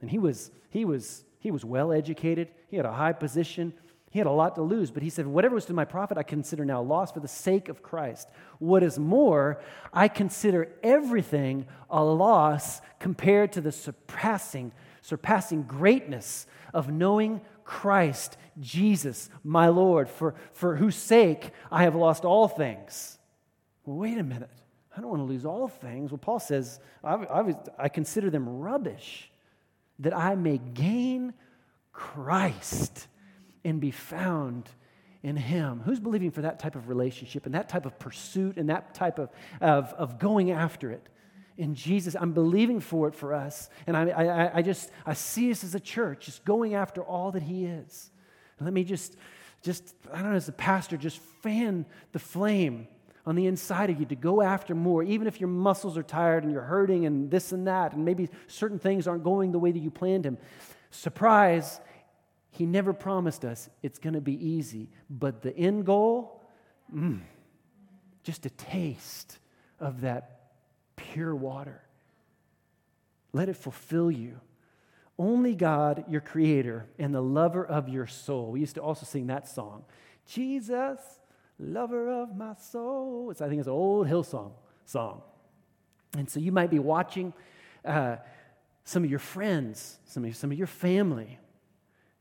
And 0.00 0.10
he 0.10 0.18
was, 0.18 0.50
he 0.68 0.84
was, 0.84 1.24
he 1.38 1.50
was 1.50 1.64
well 1.64 1.92
educated, 1.92 2.48
he 2.68 2.76
had 2.76 2.84
a 2.84 2.92
high 2.92 3.14
position, 3.14 3.72
He 4.14 4.20
had 4.20 4.28
a 4.28 4.30
lot 4.30 4.54
to 4.54 4.62
lose, 4.62 4.92
but 4.92 5.02
he 5.02 5.10
said, 5.10 5.26
Whatever 5.26 5.56
was 5.56 5.64
to 5.64 5.72
my 5.72 5.84
profit, 5.84 6.16
I 6.16 6.22
consider 6.22 6.64
now 6.64 6.80
loss 6.80 7.10
for 7.10 7.18
the 7.18 7.26
sake 7.26 7.68
of 7.68 7.82
Christ. 7.82 8.28
What 8.60 8.84
is 8.84 8.96
more, 8.96 9.60
I 9.92 10.06
consider 10.06 10.68
everything 10.84 11.66
a 11.90 12.04
loss 12.04 12.80
compared 13.00 13.50
to 13.54 13.60
the 13.60 13.72
surpassing, 13.72 14.70
surpassing 15.02 15.64
greatness 15.64 16.46
of 16.72 16.92
knowing 16.92 17.40
Christ, 17.64 18.36
Jesus, 18.60 19.30
my 19.42 19.66
Lord, 19.66 20.08
for, 20.08 20.36
for 20.52 20.76
whose 20.76 20.94
sake 20.94 21.50
I 21.68 21.82
have 21.82 21.96
lost 21.96 22.24
all 22.24 22.46
things. 22.46 23.18
Well, 23.84 23.96
wait 23.96 24.16
a 24.16 24.22
minute. 24.22 24.48
I 24.96 25.00
don't 25.00 25.10
want 25.10 25.22
to 25.22 25.26
lose 25.26 25.44
all 25.44 25.66
things. 25.66 26.12
Well, 26.12 26.18
Paul 26.18 26.38
says, 26.38 26.78
I, 27.02 27.14
I, 27.14 27.54
I 27.76 27.88
consider 27.88 28.30
them 28.30 28.48
rubbish 28.48 29.28
that 29.98 30.16
I 30.16 30.36
may 30.36 30.58
gain 30.58 31.34
Christ 31.92 33.08
and 33.64 33.80
be 33.80 33.90
found 33.90 34.68
in 35.22 35.36
Him. 35.36 35.80
Who's 35.84 36.00
believing 36.00 36.30
for 36.30 36.42
that 36.42 36.58
type 36.58 36.76
of 36.76 36.88
relationship 36.88 37.46
and 37.46 37.54
that 37.54 37.68
type 37.68 37.86
of 37.86 37.98
pursuit 37.98 38.56
and 38.56 38.68
that 38.68 38.94
type 38.94 39.18
of, 39.18 39.30
of, 39.60 39.92
of 39.94 40.18
going 40.18 40.50
after 40.50 40.90
it? 40.90 41.08
In 41.56 41.74
Jesus, 41.74 42.16
I'm 42.18 42.32
believing 42.32 42.80
for 42.80 43.08
it 43.08 43.14
for 43.14 43.32
us. 43.32 43.70
And 43.86 43.96
I, 43.96 44.08
I, 44.08 44.56
I 44.58 44.62
just, 44.62 44.90
I 45.06 45.14
see 45.14 45.50
us 45.50 45.62
as 45.64 45.74
a 45.74 45.80
church 45.80 46.26
just 46.26 46.44
going 46.44 46.74
after 46.74 47.02
all 47.02 47.32
that 47.32 47.42
He 47.42 47.64
is. 47.64 48.10
Let 48.60 48.72
me 48.72 48.84
just, 48.84 49.16
just, 49.62 49.94
I 50.12 50.20
don't 50.20 50.30
know, 50.30 50.36
as 50.36 50.48
a 50.48 50.52
pastor, 50.52 50.96
just 50.96 51.18
fan 51.42 51.86
the 52.12 52.18
flame 52.18 52.88
on 53.26 53.34
the 53.34 53.46
inside 53.46 53.90
of 53.90 53.98
you 53.98 54.06
to 54.06 54.14
go 54.14 54.42
after 54.42 54.74
more, 54.74 55.02
even 55.02 55.26
if 55.26 55.40
your 55.40 55.48
muscles 55.48 55.96
are 55.96 56.02
tired 56.02 56.44
and 56.44 56.52
you're 56.52 56.62
hurting 56.62 57.06
and 57.06 57.30
this 57.30 57.52
and 57.52 57.66
that, 57.66 57.94
and 57.94 58.04
maybe 58.04 58.28
certain 58.46 58.78
things 58.78 59.08
aren't 59.08 59.24
going 59.24 59.52
the 59.52 59.58
way 59.58 59.72
that 59.72 59.78
you 59.78 59.90
planned 59.90 60.24
them. 60.24 60.36
Surprise, 60.90 61.80
he 62.54 62.66
never 62.66 62.92
promised 62.92 63.44
us 63.44 63.68
it's 63.82 63.98
going 63.98 64.14
to 64.14 64.20
be 64.20 64.34
easy, 64.34 64.88
but 65.10 65.42
the 65.42 65.56
end 65.56 65.84
goal, 65.84 66.40
mm, 66.94 67.20
just 68.22 68.46
a 68.46 68.50
taste 68.50 69.38
of 69.80 70.02
that 70.02 70.50
pure 70.94 71.34
water. 71.34 71.82
Let 73.32 73.48
it 73.48 73.56
fulfill 73.56 74.08
you. 74.08 74.40
Only 75.18 75.56
God, 75.56 76.04
your 76.08 76.20
creator, 76.20 76.86
and 76.96 77.12
the 77.12 77.20
lover 77.20 77.66
of 77.66 77.88
your 77.88 78.06
soul. 78.06 78.52
We 78.52 78.60
used 78.60 78.76
to 78.76 78.82
also 78.82 79.04
sing 79.04 79.26
that 79.26 79.48
song. 79.48 79.84
Jesus, 80.26 81.00
lover 81.58 82.08
of 82.08 82.36
my 82.36 82.54
soul. 82.54 83.32
It's, 83.32 83.40
I 83.40 83.48
think 83.48 83.58
it's 83.58 83.66
an 83.66 83.74
old 83.74 84.06
Hillsong 84.06 84.52
song. 84.84 85.22
And 86.16 86.30
so 86.30 86.38
you 86.38 86.52
might 86.52 86.70
be 86.70 86.78
watching 86.78 87.32
uh, 87.84 88.16
some 88.84 89.02
of 89.02 89.10
your 89.10 89.18
friends, 89.18 89.98
some 90.04 90.24
of, 90.24 90.36
some 90.36 90.52
of 90.52 90.58
your 90.58 90.68
family, 90.68 91.40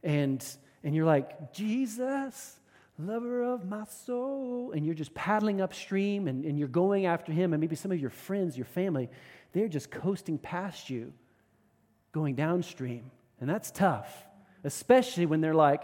and, 0.03 0.45
and 0.83 0.93
you're 0.95 1.05
like, 1.05 1.53
Jesus, 1.53 2.59
lover 2.99 3.43
of 3.43 3.65
my 3.65 3.85
soul. 3.85 4.71
And 4.73 4.85
you're 4.85 4.95
just 4.95 5.13
paddling 5.13 5.61
upstream 5.61 6.27
and, 6.27 6.45
and 6.45 6.59
you're 6.59 6.67
going 6.67 7.05
after 7.05 7.31
him. 7.31 7.53
And 7.53 7.61
maybe 7.61 7.75
some 7.75 7.91
of 7.91 7.99
your 7.99 8.09
friends, 8.09 8.57
your 8.57 8.65
family, 8.65 9.09
they're 9.53 9.67
just 9.67 9.91
coasting 9.91 10.37
past 10.37 10.89
you, 10.89 11.13
going 12.11 12.35
downstream. 12.35 13.11
And 13.39 13.49
that's 13.49 13.71
tough, 13.71 14.25
especially 14.63 15.25
when 15.25 15.41
they're 15.41 15.53
like, 15.53 15.81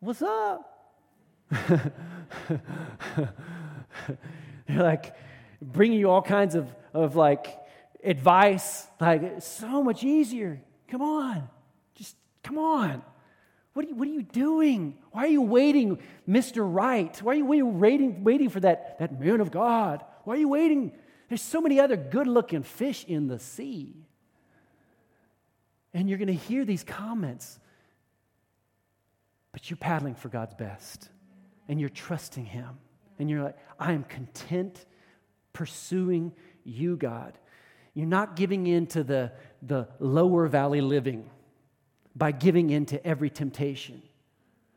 What's 0.00 0.22
up? 0.22 0.96
they're 1.50 1.82
like 4.68 5.14
bringing 5.60 5.98
you 5.98 6.08
all 6.08 6.22
kinds 6.22 6.54
of, 6.54 6.74
of 6.94 7.16
like 7.16 7.54
advice, 8.02 8.86
like, 8.98 9.42
so 9.42 9.82
much 9.82 10.02
easier. 10.02 10.62
Come 10.88 11.02
on. 11.02 11.48
Come 12.42 12.58
on. 12.58 13.02
What 13.72 13.86
are, 13.86 13.88
you, 13.88 13.94
what 13.94 14.08
are 14.08 14.12
you 14.12 14.22
doing? 14.22 14.98
Why 15.12 15.24
are 15.24 15.28
you 15.28 15.42
waiting, 15.42 16.00
Mr. 16.28 16.66
Right? 16.66 17.16
Why 17.22 17.32
are 17.32 17.36
you 17.36 17.66
waiting, 17.66 18.24
waiting 18.24 18.48
for 18.48 18.60
that, 18.60 18.98
that 18.98 19.20
man 19.20 19.40
of 19.40 19.50
God? 19.50 20.04
Why 20.24 20.34
are 20.34 20.38
you 20.38 20.48
waiting? 20.48 20.92
There's 21.28 21.42
so 21.42 21.60
many 21.60 21.78
other 21.78 21.96
good 21.96 22.26
looking 22.26 22.62
fish 22.62 23.04
in 23.06 23.28
the 23.28 23.38
sea. 23.38 23.94
And 25.94 26.08
you're 26.08 26.18
going 26.18 26.28
to 26.28 26.34
hear 26.34 26.64
these 26.64 26.84
comments, 26.84 27.58
but 29.52 29.70
you're 29.70 29.76
paddling 29.76 30.14
for 30.14 30.28
God's 30.28 30.54
best 30.54 31.08
and 31.68 31.80
you're 31.80 31.88
trusting 31.88 32.44
Him. 32.44 32.78
And 33.18 33.30
you're 33.30 33.42
like, 33.44 33.56
I 33.78 33.92
am 33.92 34.04
content 34.04 34.84
pursuing 35.52 36.32
you, 36.64 36.96
God. 36.96 37.38
You're 37.94 38.06
not 38.06 38.34
giving 38.34 38.66
in 38.66 38.86
to 38.88 39.04
the, 39.04 39.32
the 39.62 39.88
lower 39.98 40.46
valley 40.46 40.80
living 40.80 41.28
by 42.20 42.32
giving 42.32 42.68
in 42.68 42.84
to 42.84 43.04
every 43.04 43.30
temptation. 43.30 44.02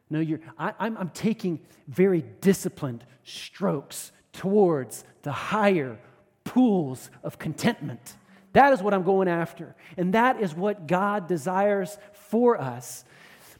No, 0.09 0.21
you're, 0.21 0.39
I, 0.57 0.73
I'm, 0.79 0.97
I'm 0.97 1.09
taking 1.09 1.59
very 1.89 2.23
disciplined 2.39 3.03
strokes 3.25 4.13
towards 4.31 5.03
the 5.23 5.33
higher 5.33 5.99
pools 6.45 7.11
of 7.21 7.37
contentment. 7.37 8.15
That 8.53 8.71
is 8.71 8.81
what 8.81 8.93
I'm 8.93 9.03
going 9.03 9.27
after. 9.27 9.75
And 9.97 10.13
that 10.13 10.39
is 10.39 10.55
what 10.55 10.87
God 10.87 11.27
desires 11.27 11.97
for 12.13 12.59
us. 12.59 13.03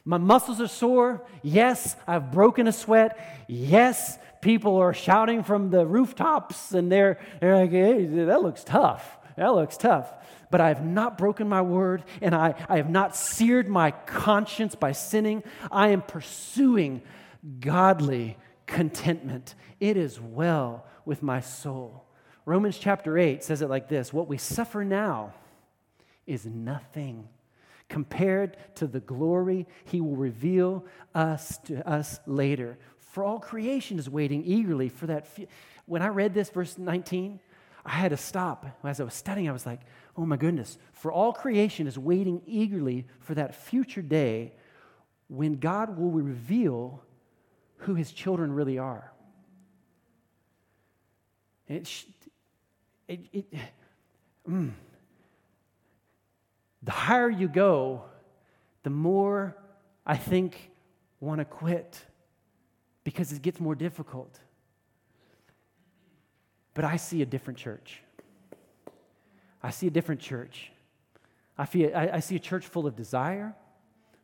My 0.05 0.17
muscles 0.17 0.61
are 0.61 0.67
sore. 0.67 1.25
Yes, 1.41 1.97
I've 2.07 2.31
broken 2.31 2.67
a 2.67 2.71
sweat. 2.71 3.45
Yes, 3.49 4.17
people 4.41 4.77
are 4.77 4.93
shouting 4.93 5.43
from 5.43 5.71
the 5.71 5.85
rooftops 5.85 6.71
and 6.71 6.89
they're, 6.89 7.19
they're 7.41 7.57
like, 7.57 7.71
hey, 7.71 8.05
that 8.05 8.41
looks 8.41 8.63
tough. 8.63 9.17
That 9.35 9.53
looks 9.53 9.75
tough 9.75 10.09
but 10.53 10.61
I 10.61 10.67
have 10.67 10.85
not 10.85 11.17
broken 11.17 11.49
my 11.49 11.63
word, 11.63 12.03
and 12.21 12.35
I, 12.35 12.53
I 12.69 12.77
have 12.77 12.87
not 12.87 13.15
seared 13.15 13.67
my 13.67 13.89
conscience 13.89 14.75
by 14.75 14.91
sinning. 14.91 15.41
I 15.71 15.87
am 15.87 16.03
pursuing 16.03 17.01
godly 17.59 18.37
contentment. 18.67 19.55
It 19.79 19.97
is 19.97 20.21
well 20.21 20.85
with 21.05 21.23
my 21.23 21.39
soul. 21.39 22.05
Romans 22.45 22.77
chapter 22.77 23.17
8 23.17 23.43
says 23.43 23.63
it 23.63 23.67
like 23.67 23.89
this 23.89 24.13
What 24.13 24.27
we 24.27 24.37
suffer 24.37 24.85
now 24.85 25.33
is 26.27 26.45
nothing 26.45 27.27
compared 27.89 28.55
to 28.75 28.85
the 28.85 28.99
glory 28.99 29.65
he 29.85 30.01
will 30.01 30.15
reveal 30.15 30.85
us 31.15 31.57
to 31.65 31.89
us 31.89 32.19
later. 32.27 32.77
For 32.99 33.23
all 33.23 33.39
creation 33.39 33.97
is 33.97 34.07
waiting 34.07 34.43
eagerly 34.45 34.89
for 34.89 35.07
that. 35.07 35.25
When 35.87 36.03
I 36.03 36.09
read 36.09 36.35
this, 36.35 36.51
verse 36.51 36.77
19, 36.77 37.39
I 37.85 37.91
had 37.91 38.09
to 38.09 38.17
stop. 38.17 38.65
As 38.83 38.99
I 38.99 39.03
was 39.03 39.13
studying, 39.13 39.49
I 39.49 39.51
was 39.51 39.65
like, 39.65 39.81
oh 40.15 40.25
my 40.25 40.37
goodness, 40.37 40.77
for 40.93 41.11
all 41.11 41.33
creation 41.33 41.87
is 41.87 41.97
waiting 41.97 42.41
eagerly 42.45 43.07
for 43.19 43.35
that 43.35 43.55
future 43.55 44.01
day 44.01 44.53
when 45.27 45.57
God 45.57 45.97
will 45.97 46.11
reveal 46.11 47.03
who 47.77 47.95
his 47.95 48.11
children 48.11 48.53
really 48.53 48.77
are. 48.77 49.11
It, 51.67 51.89
it, 53.07 53.19
it 53.31 53.45
mm, 54.49 54.71
the 56.83 56.91
higher 56.91 57.29
you 57.29 57.47
go, 57.47 58.03
the 58.83 58.89
more 58.89 59.57
I 60.05 60.17
think 60.17 60.71
want 61.19 61.39
to 61.39 61.45
quit 61.45 62.03
because 63.03 63.31
it 63.31 63.41
gets 63.41 63.59
more 63.59 63.75
difficult. 63.75 64.39
But 66.73 66.85
I 66.85 66.97
see 66.97 67.21
a 67.21 67.25
different 67.25 67.59
church. 67.59 68.01
I 69.61 69.69
see 69.69 69.87
a 69.87 69.91
different 69.91 70.21
church. 70.21 70.71
I, 71.57 71.65
feel, 71.65 71.91
I, 71.95 72.09
I 72.13 72.19
see 72.19 72.35
a 72.35 72.39
church 72.39 72.65
full 72.65 72.87
of 72.87 72.95
desire, 72.95 73.53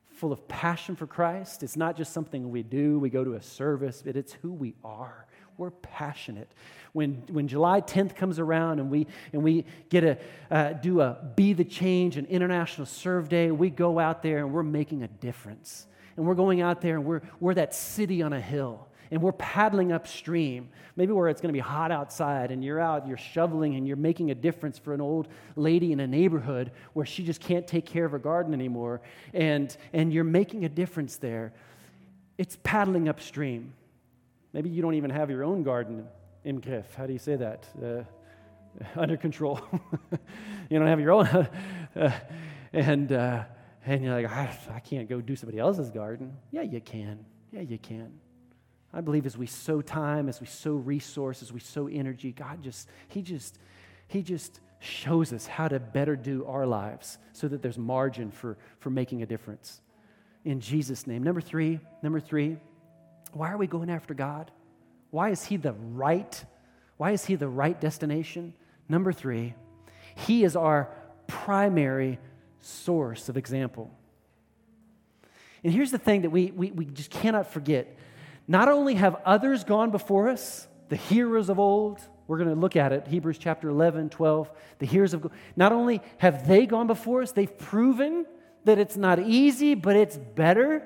full 0.10 0.34
of 0.34 0.48
passion 0.48 0.96
for 0.96 1.08
Christ. 1.08 1.64
It's 1.64 1.78
not 1.78 1.96
just 1.96 2.12
something 2.12 2.52
we 2.52 2.64
do, 2.64 3.00
we 3.00 3.10
go 3.10 3.24
to 3.24 3.36
a 3.36 3.42
service, 3.42 4.02
but 4.06 4.16
it's 4.16 4.34
who 4.34 4.52
we 4.52 4.76
are. 4.84 5.26
We're 5.58 5.72
passionate. 5.72 6.50
When, 6.94 7.24
when 7.30 7.48
July 7.48 7.82
10th 7.82 8.16
comes 8.16 8.40
around 8.40 8.80
and 8.80 8.90
we, 8.90 9.08
and 9.34 9.44
we 9.44 9.66
get 9.90 10.02
to 10.02 10.18
uh, 10.50 10.74
do 10.74 11.02
a 11.02 11.18
Be 11.36 11.54
the 11.54 11.66
Change, 11.66 12.18
an 12.18 12.26
international 12.26 12.88
serve 12.88 13.30
day, 13.30 13.52
we 13.52 13.70
go 13.70 14.00
out 14.00 14.24
there 14.24 14.40
and 14.40 14.54
we're 14.54 14.64
making 14.64 15.04
a 15.04 15.08
difference. 15.08 15.86
And 16.18 16.26
we're 16.26 16.36
going 16.36 16.62
out 16.62 16.82
there 16.82 16.96
and 16.96 17.06
we're, 17.06 17.22
we're 17.40 17.54
that 17.54 17.76
city 17.76 18.22
on 18.22 18.34
a 18.34 18.42
hill 18.42 18.88
and 19.12 19.22
we're 19.22 19.32
paddling 19.34 19.91
upstream, 19.91 20.69
maybe 20.95 21.12
where 21.12 21.28
it's 21.28 21.41
going 21.41 21.50
to 21.50 21.58
be 21.58 21.60
hot 21.60 21.91
outside, 21.91 22.52
and 22.52 22.63
you're 22.63 22.80
out, 22.80 23.08
you're 23.08 23.17
shoveling, 23.17 23.76
and 23.76 23.88
you're 23.88 23.98
making 23.98 24.32
a 24.32 24.36
difference 24.36 24.78
for 24.78 24.93
an 24.93 25.02
old 25.02 25.28
lady 25.56 25.91
in 25.91 26.00
a 26.00 26.08
neighborhood 26.08 26.72
where 26.93 27.06
she 27.06 27.24
just 27.24 27.41
can't 27.41 27.65
take 27.65 27.86
care 27.86 28.06
of 28.06 28.12
her 28.12 28.19
garden 28.19 28.54
anymore, 28.54 29.02
and, 29.34 29.76
and 29.93 30.13
you're 30.13 30.24
making 30.24 30.65
a 30.65 30.69
difference 30.69 31.17
there. 31.17 31.54
It's 32.38 32.58
paddling 32.63 33.10
upstream. 33.10 33.74
Maybe 34.54 34.69
you 34.69 34.82
don't 34.82 34.95
even 34.95 35.10
have 35.10 35.30
your 35.30 35.43
own 35.43 35.63
garden 35.63 36.08
in 36.43 36.60
Griff. 36.60 36.93
How 36.95 37.06
do 37.06 37.13
you 37.13 37.19
say 37.19 37.36
that? 37.36 37.67
Uh, 37.84 38.04
under 38.95 39.17
control. 39.17 39.60
you 40.69 40.80
don't 40.80 40.88
have 40.88 41.00
your 41.00 41.12
own. 41.12 41.26
uh, 41.95 42.12
and, 42.74 43.12
uh, 43.12 43.43
and 43.86 44.04
you're 44.04 44.13
like, 44.13 44.32
I, 44.32 44.58
I 44.74 44.80
can't 44.80 45.10
go 45.10 45.22
do 45.22 45.36
somebody 45.36 45.60
else's 45.60 45.89
garden. 45.89 46.38
Yeah, 46.52 46.62
you 46.62 46.82
can. 46.82 47.26
Yeah, 47.52 47.62
you 47.62 47.78
can. 47.78 48.12
I 48.93 49.02
believe 49.02 49.25
as 49.25 49.38
we 49.38 49.45
sow 49.45 49.82
time, 49.82 50.30
as 50.30 50.41
we 50.41 50.47
sow 50.47 50.73
resources, 50.73 51.54
we 51.54 51.60
sow 51.60 51.88
energy, 51.88 52.32
God 52.32 52.63
just, 52.63 52.89
He 53.08 53.21
just, 53.21 53.60
He 54.08 54.23
just 54.23 54.60
shows 54.80 55.34
us 55.34 55.45
how 55.45 55.67
to 55.67 55.80
better 55.80 56.15
do 56.15 56.45
our 56.45 56.65
lives 56.65 57.17
so 57.34 57.47
that 57.47 57.62
there's 57.62 57.78
margin 57.78 58.32
for, 58.32 58.58
for 58.80 58.89
making 58.89 59.21
a 59.21 59.25
difference. 59.25 59.82
in 60.45 60.60
Jesus' 60.62 61.06
name. 61.06 61.21
Number 61.23 61.41
three, 61.41 61.80
number 62.02 62.19
three, 62.19 62.58
why 63.34 63.52
are 63.52 63.58
we 63.58 63.67
going 63.67 63.89
after 63.89 64.13
God? 64.13 64.52
Why 65.12 65.30
is 65.30 65.43
He 65.45 65.58
the 65.58 65.73
right? 65.73 66.43
Why 66.97 67.12
is 67.12 67.25
He 67.25 67.36
the 67.36 67.47
right 67.47 67.80
destination? 67.80 68.54
Number 68.88 69.12
three, 69.12 69.54
He 70.15 70.43
is 70.43 70.56
our 70.56 70.89
primary 71.28 72.19
source 72.62 73.30
of 73.30 73.38
example. 73.38 73.91
And 75.63 75.73
here's 75.73 75.91
the 75.91 75.97
thing 75.97 76.21
that 76.21 76.30
we, 76.30 76.52
we, 76.52 76.71
we 76.71 76.86
just 76.86 77.12
cannot 77.12 77.52
forget. 77.52 77.97
Not 78.50 78.68
only 78.68 78.96
have 78.96 79.16
others 79.26 79.64
gone 79.64 79.92
before 79.92 80.28
us, 80.28 80.68
the 80.90 80.96
heroes 80.96 81.50
of 81.50 81.60
old, 81.60 82.02
we're 82.26 82.40
going 82.40 82.50
to 82.50 82.56
look 82.56 82.76
at 82.76 82.92
it, 82.92 83.08
Hebrews 83.08 83.38
chapter 83.38 83.70
11, 83.70 84.10
12, 84.10 84.52
the 84.80 84.88
heroes 84.88 85.14
of 85.14 85.32
not 85.56 85.72
only 85.72 86.02
have 86.18 86.48
they 86.48 86.66
gone 86.66 86.88
before 86.88 87.22
us, 87.22 87.32
they've 87.32 87.58
proven 87.60 88.26
that 88.66 88.80
it's 88.80 88.98
not 88.98 89.20
easy, 89.20 89.76
but 89.76 89.96
it's 89.96 90.18
better. 90.18 90.82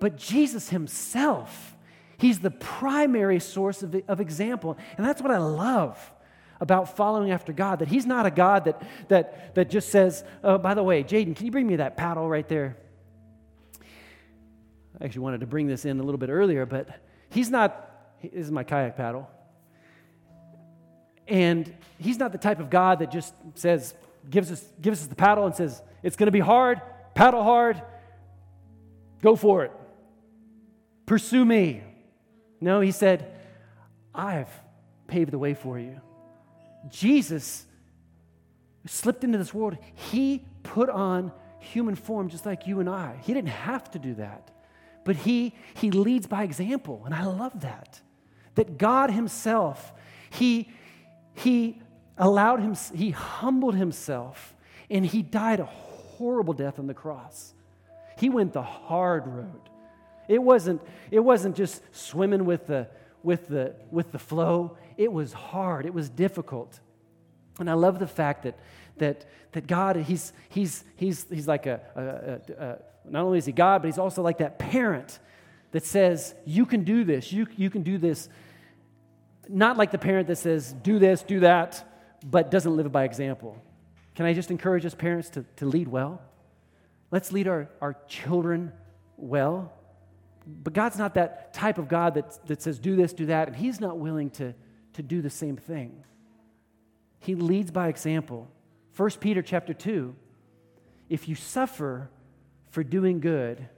But 0.00 0.16
Jesus 0.16 0.70
himself, 0.70 1.76
he's 2.16 2.40
the 2.40 2.50
primary 2.50 3.38
source 3.38 3.82
of, 3.82 3.94
of 4.08 4.18
example. 4.18 4.78
And 4.96 5.04
that's 5.04 5.20
what 5.20 5.32
I 5.32 5.38
love 5.38 5.98
about 6.62 6.96
following 6.96 7.30
after 7.30 7.52
God, 7.52 7.80
that 7.80 7.88
he's 7.88 8.06
not 8.06 8.24
a 8.24 8.30
God 8.30 8.64
that, 8.64 8.82
that, 9.08 9.54
that 9.54 9.68
just 9.68 9.90
says, 9.90 10.24
oh, 10.42 10.56
by 10.56 10.72
the 10.72 10.82
way, 10.82 11.04
Jaden, 11.04 11.36
can 11.36 11.44
you 11.44 11.52
bring 11.52 11.66
me 11.66 11.76
that 11.76 11.98
paddle 11.98 12.26
right 12.26 12.48
there? 12.48 12.78
Actually 15.02 15.22
wanted 15.22 15.40
to 15.40 15.46
bring 15.46 15.66
this 15.66 15.84
in 15.84 15.98
a 15.98 16.02
little 16.02 16.18
bit 16.18 16.30
earlier, 16.30 16.64
but 16.64 16.88
he's 17.28 17.50
not, 17.50 17.90
this 18.22 18.46
is 18.46 18.50
my 18.52 18.62
kayak 18.62 18.96
paddle. 18.96 19.28
And 21.26 21.74
he's 21.98 22.18
not 22.18 22.30
the 22.30 22.38
type 22.38 22.60
of 22.60 22.70
God 22.70 23.00
that 23.00 23.10
just 23.10 23.34
says, 23.54 23.94
gives 24.30 24.52
us, 24.52 24.64
gives 24.80 25.02
us 25.02 25.08
the 25.08 25.16
paddle 25.16 25.44
and 25.44 25.54
says, 25.54 25.82
it's 26.02 26.14
going 26.16 26.28
to 26.28 26.32
be 26.32 26.40
hard, 26.40 26.80
paddle 27.14 27.42
hard, 27.42 27.82
go 29.22 29.34
for 29.34 29.64
it. 29.64 29.72
Pursue 31.06 31.44
me. 31.44 31.82
No, 32.60 32.80
he 32.80 32.92
said, 32.92 33.28
I've 34.14 34.48
paved 35.08 35.32
the 35.32 35.38
way 35.38 35.54
for 35.54 35.78
you. 35.78 36.00
Jesus 36.90 37.66
slipped 38.86 39.24
into 39.24 39.38
this 39.38 39.52
world. 39.52 39.78
He 39.94 40.44
put 40.62 40.88
on 40.88 41.32
human 41.58 41.96
form 41.96 42.28
just 42.28 42.46
like 42.46 42.66
you 42.66 42.78
and 42.78 42.88
I. 42.88 43.16
He 43.22 43.34
didn't 43.34 43.50
have 43.50 43.90
to 43.92 43.98
do 43.98 44.14
that. 44.14 44.50
But 45.04 45.16
he, 45.16 45.54
he 45.74 45.90
leads 45.90 46.26
by 46.26 46.44
example, 46.44 47.02
and 47.04 47.14
I 47.14 47.24
love 47.24 47.62
that. 47.62 48.00
That 48.54 48.78
God 48.78 49.10
Himself, 49.10 49.92
He, 50.30 50.70
he 51.34 51.80
allowed 52.16 52.60
Him, 52.60 52.76
He 52.94 53.10
humbled 53.10 53.74
Himself, 53.74 54.54
and 54.90 55.04
He 55.04 55.22
died 55.22 55.60
a 55.60 55.64
horrible 55.64 56.54
death 56.54 56.78
on 56.78 56.86
the 56.86 56.94
cross. 56.94 57.54
He 58.18 58.28
went 58.28 58.52
the 58.52 58.62
hard 58.62 59.26
road. 59.26 59.68
It 60.28 60.42
wasn't, 60.42 60.80
it 61.10 61.20
wasn't 61.20 61.56
just 61.56 61.82
swimming 61.94 62.44
with 62.44 62.66
the, 62.66 62.88
with, 63.22 63.48
the, 63.48 63.74
with 63.90 64.12
the 64.12 64.18
flow, 64.18 64.76
it 64.96 65.12
was 65.12 65.32
hard, 65.32 65.86
it 65.86 65.94
was 65.94 66.08
difficult. 66.08 66.78
And 67.58 67.68
I 67.68 67.74
love 67.74 67.98
the 67.98 68.06
fact 68.06 68.44
that, 68.44 68.58
that, 68.98 69.26
that 69.52 69.66
God, 69.66 69.96
he's, 69.96 70.32
he's, 70.48 70.84
he's, 70.96 71.26
he's 71.28 71.48
like 71.48 71.66
a, 71.66 71.80
a, 71.96 72.62
a, 72.62 72.66
a 72.66 72.78
not 73.08 73.24
only 73.24 73.38
is 73.38 73.46
he 73.46 73.52
God, 73.52 73.82
but 73.82 73.88
he's 73.88 73.98
also 73.98 74.22
like 74.22 74.38
that 74.38 74.58
parent 74.58 75.18
that 75.72 75.84
says, 75.84 76.34
You 76.44 76.66
can 76.66 76.84
do 76.84 77.04
this, 77.04 77.32
you, 77.32 77.46
you 77.56 77.70
can 77.70 77.82
do 77.82 77.98
this. 77.98 78.28
Not 79.48 79.76
like 79.76 79.90
the 79.90 79.98
parent 79.98 80.28
that 80.28 80.36
says, 80.36 80.72
Do 80.72 80.98
this, 80.98 81.22
do 81.22 81.40
that, 81.40 81.88
but 82.24 82.50
doesn't 82.50 82.76
live 82.76 82.90
by 82.92 83.04
example. 83.04 83.60
Can 84.14 84.26
I 84.26 84.34
just 84.34 84.50
encourage 84.50 84.84
us 84.86 84.94
parents 84.94 85.30
to, 85.30 85.44
to 85.56 85.66
lead 85.66 85.88
well? 85.88 86.20
Let's 87.10 87.32
lead 87.32 87.48
our, 87.48 87.68
our 87.80 87.96
children 88.08 88.72
well. 89.16 89.72
But 90.46 90.72
God's 90.72 90.98
not 90.98 91.14
that 91.14 91.54
type 91.54 91.78
of 91.78 91.88
God 91.88 92.14
that, 92.14 92.46
that 92.46 92.62
says, 92.62 92.78
Do 92.78 92.96
this, 92.96 93.12
do 93.12 93.26
that, 93.26 93.48
and 93.48 93.56
He's 93.56 93.80
not 93.80 93.98
willing 93.98 94.30
to, 94.30 94.54
to 94.94 95.02
do 95.02 95.22
the 95.22 95.30
same 95.30 95.56
thing. 95.56 96.04
He 97.18 97.34
leads 97.34 97.70
by 97.70 97.88
example. 97.88 98.50
1 98.96 99.10
Peter 99.20 99.42
chapter 99.42 99.72
2 99.72 100.14
if 101.08 101.28
you 101.28 101.34
suffer 101.34 102.08
for 102.72 102.82
doing 102.82 103.20
good 103.20 103.68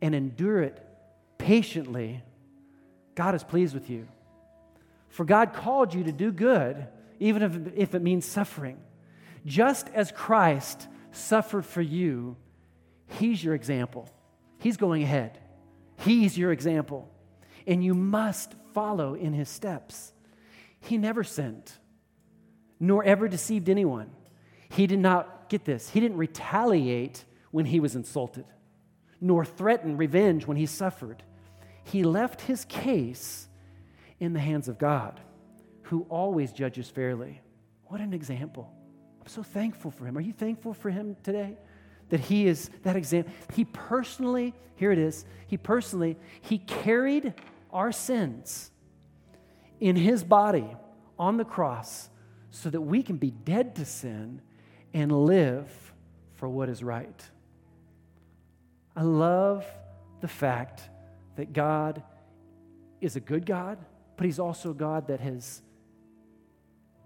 and 0.00 0.14
endure 0.14 0.62
it 0.62 0.84
patiently, 1.36 2.22
God 3.14 3.34
is 3.34 3.44
pleased 3.44 3.74
with 3.74 3.88
you. 3.88 4.08
For 5.10 5.24
God 5.24 5.52
called 5.52 5.94
you 5.94 6.04
to 6.04 6.12
do 6.12 6.32
good, 6.32 6.88
even 7.20 7.42
if, 7.42 7.76
if 7.76 7.94
it 7.94 8.02
means 8.02 8.24
suffering. 8.24 8.78
Just 9.44 9.88
as 9.94 10.10
Christ 10.10 10.88
suffered 11.12 11.64
for 11.64 11.82
you, 11.82 12.36
He's 13.06 13.42
your 13.42 13.54
example. 13.54 14.08
He's 14.58 14.76
going 14.76 15.02
ahead. 15.02 15.38
He's 15.98 16.36
your 16.36 16.50
example. 16.50 17.08
And 17.66 17.84
you 17.84 17.94
must 17.94 18.54
follow 18.72 19.14
in 19.14 19.34
His 19.34 19.48
steps. 19.48 20.12
He 20.80 20.96
never 20.96 21.22
sinned, 21.22 21.70
nor 22.80 23.04
ever 23.04 23.28
deceived 23.28 23.68
anyone. 23.68 24.10
He 24.70 24.86
did 24.86 25.00
not, 25.00 25.50
get 25.50 25.66
this, 25.66 25.90
He 25.90 26.00
didn't 26.00 26.16
retaliate 26.16 27.24
when 27.50 27.66
he 27.66 27.80
was 27.80 27.96
insulted, 27.96 28.44
nor 29.20 29.44
threaten 29.44 29.96
revenge 29.96 30.46
when 30.46 30.56
he 30.56 30.66
suffered. 30.66 31.22
He 31.84 32.02
left 32.02 32.42
his 32.42 32.64
case 32.66 33.48
in 34.20 34.32
the 34.32 34.40
hands 34.40 34.68
of 34.68 34.78
God, 34.78 35.20
who 35.82 36.06
always 36.08 36.52
judges 36.52 36.90
fairly. 36.90 37.40
What 37.84 38.00
an 38.00 38.12
example. 38.12 38.70
I'm 39.20 39.28
so 39.28 39.42
thankful 39.42 39.90
for 39.90 40.06
him. 40.06 40.16
Are 40.18 40.22
you 40.22 40.32
thankful 40.32 40.74
for 40.74 40.90
him 40.90 41.16
today? 41.22 41.56
That 42.10 42.20
he 42.20 42.46
is 42.46 42.70
that 42.82 42.96
example. 42.96 43.32
He 43.54 43.64
personally, 43.64 44.54
here 44.76 44.92
it 44.92 44.98
is, 44.98 45.24
he 45.46 45.56
personally, 45.56 46.16
he 46.40 46.58
carried 46.58 47.34
our 47.72 47.92
sins 47.92 48.70
in 49.80 49.96
his 49.96 50.24
body 50.24 50.76
on 51.18 51.36
the 51.36 51.44
cross 51.44 52.10
so 52.50 52.70
that 52.70 52.80
we 52.80 53.02
can 53.02 53.16
be 53.16 53.30
dead 53.30 53.74
to 53.76 53.84
sin 53.84 54.40
and 54.94 55.12
live 55.12 55.70
for 56.34 56.48
what 56.48 56.68
is 56.68 56.82
right. 56.82 57.22
I 58.98 59.02
love 59.02 59.64
the 60.20 60.26
fact 60.26 60.82
that 61.36 61.52
God 61.52 62.02
is 63.00 63.14
a 63.14 63.20
good 63.20 63.46
God, 63.46 63.78
but 64.16 64.26
He's 64.26 64.40
also 64.40 64.72
a 64.72 64.74
God 64.74 65.06
that 65.06 65.20
has 65.20 65.62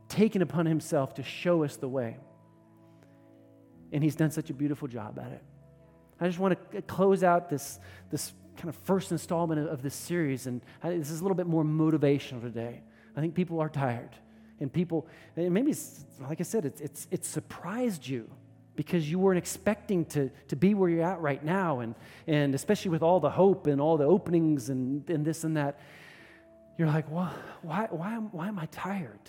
taken 0.08 0.40
upon 0.40 0.64
Himself 0.64 1.12
to 1.16 1.22
show 1.22 1.64
us 1.64 1.76
the 1.76 1.88
way. 1.88 2.16
And 3.92 4.02
He's 4.02 4.16
done 4.16 4.30
such 4.30 4.48
a 4.48 4.54
beautiful 4.54 4.88
job 4.88 5.18
at 5.18 5.32
it. 5.32 5.42
I 6.18 6.28
just 6.28 6.38
want 6.38 6.56
to 6.72 6.80
close 6.80 7.22
out 7.22 7.50
this, 7.50 7.78
this 8.10 8.32
kind 8.56 8.70
of 8.70 8.76
first 8.84 9.12
installment 9.12 9.68
of, 9.68 9.82
this 9.82 9.94
series, 9.94 10.46
and 10.46 10.62
this 10.82 11.10
is 11.10 11.20
a 11.20 11.22
little 11.22 11.36
bit 11.36 11.46
more 11.46 11.62
motivational 11.62 12.40
today. 12.40 12.80
I 13.14 13.20
think 13.20 13.34
people 13.34 13.60
are 13.60 13.68
tired. 13.68 14.16
And 14.60 14.72
people, 14.72 15.06
and 15.36 15.52
maybe, 15.52 15.74
like 16.22 16.40
I 16.40 16.44
said, 16.44 16.64
it's, 16.64 16.80
it's, 16.80 17.06
it 17.10 17.26
surprised 17.26 18.06
you 18.06 18.30
because 18.74 19.10
you 19.10 19.18
weren't 19.18 19.38
expecting 19.38 20.04
to, 20.06 20.30
to 20.48 20.56
be 20.56 20.74
where 20.74 20.88
you're 20.88 21.04
at 21.04 21.20
right 21.20 21.44
now. 21.44 21.80
And, 21.80 21.94
and 22.26 22.54
especially 22.54 22.90
with 22.90 23.02
all 23.02 23.20
the 23.20 23.30
hope 23.30 23.66
and 23.66 23.80
all 23.80 23.96
the 23.96 24.04
openings 24.04 24.70
and, 24.70 25.08
and 25.10 25.24
this 25.24 25.44
and 25.44 25.56
that, 25.56 25.78
you're 26.78 26.88
like, 26.88 27.10
well, 27.10 27.32
why, 27.60 27.86
why, 27.90 28.14
am, 28.14 28.32
why 28.32 28.48
am 28.48 28.58
I 28.58 28.66
tired? 28.66 29.20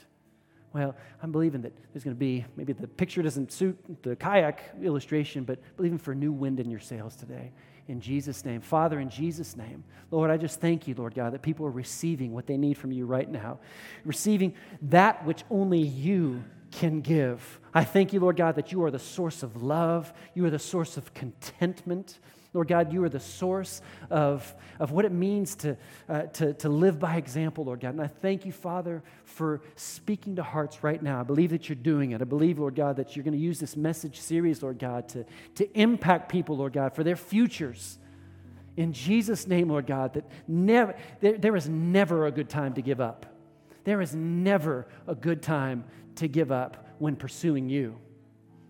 Well, 0.73 0.95
I'm 1.21 1.31
believing 1.31 1.61
that 1.61 1.73
there's 1.91 2.03
going 2.03 2.15
to 2.15 2.19
be, 2.19 2.45
maybe 2.55 2.73
the 2.73 2.87
picture 2.87 3.21
doesn't 3.21 3.51
suit 3.51 3.77
the 4.01 4.15
kayak 4.15 4.73
illustration, 4.81 5.43
but 5.43 5.59
believing 5.77 5.99
for 5.99 6.15
new 6.15 6.31
wind 6.31 6.59
in 6.59 6.71
your 6.71 6.79
sails 6.79 7.15
today. 7.15 7.51
In 7.87 7.99
Jesus' 7.99 8.45
name. 8.45 8.61
Father, 8.61 8.99
in 8.99 9.09
Jesus' 9.09 9.57
name. 9.57 9.83
Lord, 10.09 10.31
I 10.31 10.37
just 10.37 10.61
thank 10.61 10.87
you, 10.87 10.95
Lord 10.95 11.13
God, 11.13 11.33
that 11.33 11.41
people 11.41 11.65
are 11.65 11.71
receiving 11.71 12.33
what 12.33 12.47
they 12.47 12.57
need 12.57 12.77
from 12.77 12.91
you 12.91 13.05
right 13.05 13.29
now, 13.29 13.59
receiving 14.05 14.55
that 14.83 15.25
which 15.25 15.43
only 15.51 15.81
you 15.81 16.43
can 16.79 17.01
give. 17.01 17.59
I 17.73 17.83
thank 17.83 18.13
you, 18.13 18.19
Lord 18.19 18.37
God, 18.37 18.55
that 18.55 18.71
you 18.71 18.83
are 18.83 18.91
the 18.91 18.99
source 18.99 19.43
of 19.43 19.63
love. 19.63 20.13
You 20.33 20.45
are 20.45 20.49
the 20.49 20.59
source 20.59 20.97
of 20.97 21.13
contentment. 21.13 22.19
Lord 22.53 22.67
God, 22.67 22.93
you 22.93 23.03
are 23.03 23.09
the 23.09 23.19
source 23.19 23.81
of, 24.11 24.53
of 24.79 24.91
what 24.91 25.05
it 25.05 25.11
means 25.11 25.55
to, 25.55 25.75
uh, 26.07 26.23
to, 26.23 26.53
to 26.53 26.69
live 26.69 26.99
by 26.99 27.15
example, 27.15 27.65
Lord 27.65 27.79
God. 27.79 27.95
And 27.95 28.01
I 28.01 28.07
thank 28.07 28.45
you, 28.45 28.51
Father, 28.51 29.01
for 29.25 29.61
speaking 29.75 30.35
to 30.35 30.43
hearts 30.43 30.83
right 30.83 31.01
now. 31.01 31.19
I 31.19 31.23
believe 31.23 31.49
that 31.49 31.67
you're 31.67 31.75
doing 31.75 32.11
it. 32.11 32.21
I 32.21 32.25
believe, 32.25 32.59
Lord 32.59 32.75
God, 32.75 32.97
that 32.97 33.15
you're 33.15 33.23
going 33.23 33.33
to 33.33 33.39
use 33.39 33.59
this 33.59 33.75
message 33.75 34.19
series, 34.19 34.61
Lord 34.61 34.77
God, 34.77 35.09
to, 35.09 35.25
to 35.55 35.79
impact 35.79 36.29
people, 36.29 36.57
Lord 36.57 36.73
God, 36.73 36.93
for 36.93 37.03
their 37.03 37.15
futures. 37.15 37.97
In 38.77 38.93
Jesus' 38.93 39.47
name, 39.47 39.69
Lord 39.69 39.87
God, 39.87 40.13
that 40.13 40.25
never, 40.47 40.95
there, 41.21 41.37
there 41.37 41.55
is 41.55 41.67
never 41.67 42.27
a 42.27 42.31
good 42.31 42.49
time 42.49 42.75
to 42.75 42.81
give 42.81 43.01
up. 43.01 43.25
There 43.83 44.01
is 44.01 44.15
never 44.15 44.87
a 45.07 45.15
good 45.15 45.41
time 45.41 45.85
to 46.17 46.27
give 46.27 46.51
up 46.51 46.95
when 46.99 47.15
pursuing 47.15 47.69
you. 47.69 47.99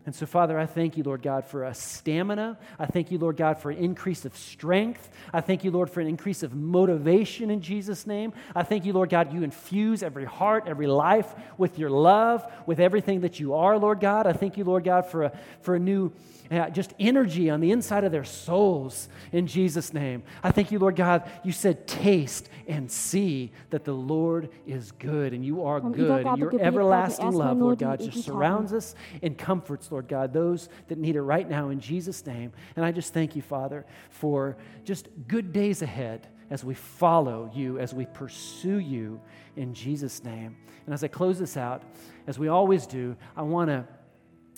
And 0.05 0.13
so, 0.13 0.25
Father, 0.25 0.59
I 0.59 0.65
thank 0.65 0.97
you, 0.97 1.03
Lord 1.03 1.21
God, 1.21 1.45
for 1.45 1.63
a 1.63 1.73
stamina. 1.73 2.57
I 2.77 2.85
thank 2.85 3.09
you, 3.09 3.17
Lord 3.17 3.37
God, 3.37 3.59
for 3.59 3.71
an 3.71 3.77
increase 3.77 4.25
of 4.25 4.35
strength. 4.35 5.09
I 5.31 5.39
thank 5.39 5.63
you, 5.63 5.71
Lord, 5.71 5.89
for 5.89 6.01
an 6.01 6.07
increase 6.07 6.43
of 6.43 6.53
motivation 6.53 7.49
in 7.49 7.61
Jesus' 7.61 8.05
name. 8.05 8.33
I 8.53 8.63
thank 8.63 8.83
you, 8.83 8.91
Lord 8.91 9.09
God, 9.09 9.33
you 9.33 9.43
infuse 9.43 10.03
every 10.03 10.25
heart, 10.25 10.65
every 10.67 10.87
life 10.87 11.33
with 11.57 11.79
your 11.79 11.89
love, 11.89 12.45
with 12.65 12.81
everything 12.81 13.21
that 13.21 13.39
you 13.39 13.53
are, 13.53 13.77
Lord 13.77 14.01
God. 14.01 14.27
I 14.27 14.33
thank 14.33 14.57
you, 14.57 14.65
Lord 14.65 14.83
God, 14.83 15.05
for 15.05 15.23
a, 15.23 15.31
for 15.61 15.75
a 15.75 15.79
new 15.79 16.11
uh, 16.51 16.69
just 16.69 16.93
energy 16.99 17.49
on 17.49 17.61
the 17.61 17.71
inside 17.71 18.03
of 18.03 18.11
their 18.11 18.23
souls 18.23 19.07
in 19.31 19.47
Jesus' 19.47 19.93
name. 19.93 20.23
I 20.43 20.51
thank 20.51 20.71
you, 20.71 20.79
Lord 20.79 20.95
God. 20.95 21.29
You 21.43 21.51
said, 21.51 21.87
taste 21.87 22.49
and 22.67 22.91
see 22.91 23.51
that 23.69 23.85
the 23.85 23.93
Lord 23.93 24.49
is 24.67 24.91
good 24.91 25.33
and 25.33 25.43
you 25.43 25.63
are 25.63 25.79
good. 25.79 26.25
And 26.25 26.37
your 26.37 26.59
everlasting 26.61 27.31
love, 27.31 27.57
Lord 27.57 27.79
God, 27.79 27.99
just 27.99 28.25
surrounds 28.25 28.73
us 28.73 28.93
and 29.21 29.37
comforts, 29.37 29.91
Lord 29.93 30.07
God, 30.07 30.33
those 30.33 30.67
that 30.87 30.97
need 30.97 31.15
it 31.15 31.21
right 31.21 31.47
now 31.47 31.69
in 31.69 31.79
Jesus' 31.79 32.25
name. 32.25 32.51
And 32.75 32.83
I 32.83 32.91
just 32.91 33.13
thank 33.13 33.35
you, 33.35 33.41
Father, 33.41 33.85
for 34.09 34.57
just 34.83 35.07
good 35.27 35.53
days 35.53 35.81
ahead 35.81 36.27
as 36.49 36.63
we 36.63 36.73
follow 36.73 37.49
you, 37.53 37.79
as 37.79 37.93
we 37.93 38.05
pursue 38.07 38.79
you 38.79 39.21
in 39.55 39.73
Jesus' 39.73 40.23
name. 40.23 40.57
And 40.85 40.93
as 40.93 41.03
I 41.03 41.07
close 41.07 41.39
this 41.39 41.55
out, 41.55 41.83
as 42.27 42.37
we 42.37 42.47
always 42.47 42.85
do, 42.85 43.15
I 43.37 43.43
want 43.43 43.69
to 43.69 43.87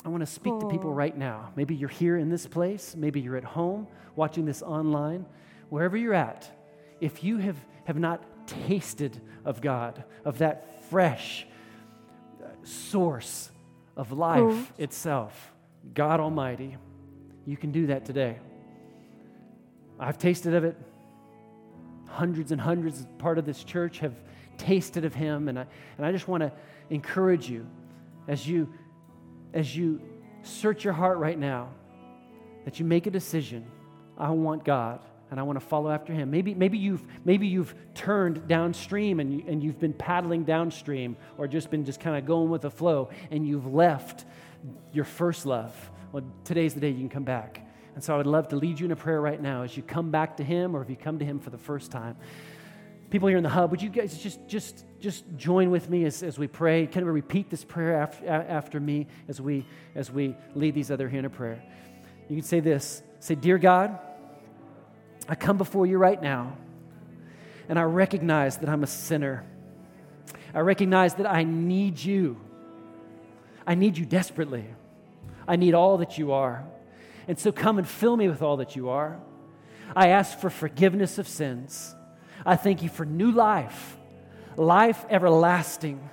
I 0.05 0.09
want 0.09 0.21
to 0.21 0.27
speak 0.27 0.53
oh. 0.53 0.59
to 0.59 0.67
people 0.67 0.93
right 0.93 1.17
now. 1.17 1.51
Maybe 1.55 1.73
you're 1.75 1.89
here 1.89 2.17
in 2.17 2.29
this 2.29 2.45
place, 2.45 2.95
maybe 2.95 3.19
you're 3.19 3.37
at 3.37 3.43
home 3.43 3.87
watching 4.15 4.45
this 4.45 4.61
online, 4.61 5.25
wherever 5.69 5.97
you're 5.97 6.13
at. 6.13 6.49
If 7.01 7.23
you 7.23 7.37
have, 7.37 7.57
have 7.85 7.97
not 7.97 8.23
tasted 8.47 9.19
of 9.43 9.61
God, 9.61 10.03
of 10.23 10.37
that 10.37 10.87
fresh 10.89 11.47
uh, 12.41 12.47
source 12.63 13.49
of 13.95 14.11
life 14.11 14.73
itself, 14.77 15.53
God 15.93 16.19
Almighty, 16.19 16.77
you 17.45 17.57
can 17.57 17.71
do 17.71 17.87
that 17.87 18.05
today. 18.05 18.37
I've 19.99 20.17
tasted 20.17 20.53
of 20.53 20.63
it. 20.63 20.77
Hundreds 22.07 22.51
and 22.51 22.59
hundreds 22.59 23.01
of 23.01 23.17
part 23.17 23.37
of 23.37 23.45
this 23.45 23.63
church 23.63 23.99
have 23.99 24.13
tasted 24.57 25.05
of 25.05 25.13
Him, 25.13 25.47
and 25.47 25.59
I, 25.59 25.65
and 25.97 26.05
I 26.05 26.11
just 26.11 26.27
want 26.27 26.41
to 26.41 26.51
encourage 26.89 27.49
you 27.49 27.65
as 28.27 28.47
you 28.47 28.73
as 29.53 29.75
you 29.75 30.01
search 30.43 30.83
your 30.83 30.93
heart 30.93 31.17
right 31.17 31.39
now, 31.39 31.69
that 32.65 32.79
you 32.79 32.85
make 32.85 33.07
a 33.07 33.11
decision. 33.11 33.65
I 34.17 34.29
want 34.29 34.63
God 34.63 34.99
and 35.31 35.39
I 35.39 35.43
want 35.43 35.59
to 35.59 35.65
follow 35.65 35.89
after 35.89 36.13
him. 36.13 36.29
Maybe, 36.29 36.53
maybe, 36.53 36.77
you've, 36.77 37.05
maybe 37.23 37.47
you've 37.47 37.73
turned 37.93 38.47
downstream 38.47 39.19
and, 39.19 39.33
you, 39.33 39.43
and 39.47 39.63
you've 39.63 39.79
been 39.79 39.93
paddling 39.93 40.43
downstream 40.43 41.17
or 41.37 41.47
just 41.47 41.71
been 41.71 41.85
just 41.85 41.99
kind 41.99 42.15
of 42.15 42.25
going 42.25 42.49
with 42.49 42.61
the 42.61 42.71
flow 42.71 43.09
and 43.31 43.47
you've 43.47 43.73
left 43.73 44.25
your 44.93 45.05
first 45.05 45.45
love. 45.45 45.73
Well, 46.11 46.23
today's 46.43 46.73
the 46.73 46.79
day 46.79 46.89
you 46.89 46.99
can 46.99 47.09
come 47.09 47.23
back. 47.23 47.61
And 47.95 48.03
so 48.03 48.13
I 48.13 48.17
would 48.17 48.27
love 48.27 48.49
to 48.49 48.55
lead 48.55 48.79
you 48.79 48.85
in 48.85 48.91
a 48.91 48.95
prayer 48.95 49.21
right 49.21 49.41
now 49.41 49.63
as 49.63 49.75
you 49.75 49.83
come 49.83 50.11
back 50.11 50.37
to 50.37 50.43
him 50.43 50.75
or 50.75 50.81
if 50.81 50.89
you 50.89 50.95
come 50.95 51.19
to 51.19 51.25
him 51.25 51.39
for 51.39 51.49
the 51.49 51.57
first 51.57 51.91
time 51.91 52.17
people 53.09 53.29
here 53.29 53.37
in 53.37 53.43
the 53.43 53.49
hub, 53.49 53.71
would 53.71 53.81
you 53.81 53.89
guys 53.89 54.17
just, 54.17 54.45
just, 54.45 54.83
just 54.99 55.23
join 55.37 55.71
with 55.71 55.89
me 55.89 56.03
as, 56.05 56.23
as 56.23 56.37
we 56.37 56.47
pray? 56.47 56.85
Kind 56.85 57.07
of 57.07 57.13
repeat 57.13 57.49
this 57.49 57.63
prayer 57.63 57.95
after, 57.95 58.27
after 58.27 58.79
me 58.79 59.07
as 59.29 59.39
we, 59.39 59.65
as 59.95 60.11
we 60.11 60.35
lead 60.53 60.73
these 60.73 60.91
other 60.91 61.07
here 61.07 61.19
in 61.19 61.25
a 61.25 61.29
prayer. 61.29 61.63
You 62.27 62.35
can 62.35 62.43
say 62.43 62.59
this 62.59 63.03
Say, 63.19 63.35
Dear 63.35 63.57
God, 63.57 63.97
I 65.27 65.35
come 65.35 65.57
before 65.57 65.85
you 65.85 65.97
right 65.97 66.21
now, 66.21 66.57
and 67.67 67.79
I 67.79 67.83
recognize 67.83 68.57
that 68.57 68.69
I'm 68.69 68.83
a 68.83 68.87
sinner. 68.87 69.43
I 70.53 70.59
recognize 70.59 71.15
that 71.15 71.25
I 71.25 71.43
need 71.43 71.99
you. 71.99 72.39
I 73.65 73.75
need 73.75 73.97
you 73.97 74.05
desperately. 74.05 74.65
I 75.47 75.55
need 75.55 75.73
all 75.73 75.97
that 75.97 76.17
you 76.17 76.31
are. 76.31 76.63
And 77.27 77.39
so 77.39 77.51
come 77.51 77.77
and 77.77 77.87
fill 77.87 78.15
me 78.15 78.29
with 78.29 78.41
all 78.41 78.57
that 78.57 78.75
you 78.75 78.89
are. 78.89 79.19
I 79.95 80.09
ask 80.09 80.37
for 80.39 80.49
forgiveness 80.49 81.17
of 81.17 81.27
sins. 81.27 81.95
I 82.45 82.55
thank 82.55 82.83
you 82.83 82.89
for 82.89 83.05
new 83.05 83.31
life, 83.31 83.97
life 84.55 85.05
everlasting, 85.09 86.07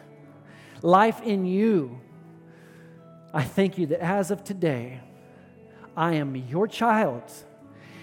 life 0.80 1.20
in 1.22 1.44
you. 1.44 2.00
I 3.34 3.42
thank 3.42 3.76
you 3.78 3.86
that 3.86 4.00
as 4.00 4.30
of 4.30 4.44
today, 4.44 5.00
I 5.96 6.14
am 6.14 6.34
your 6.36 6.66
child. 6.66 7.22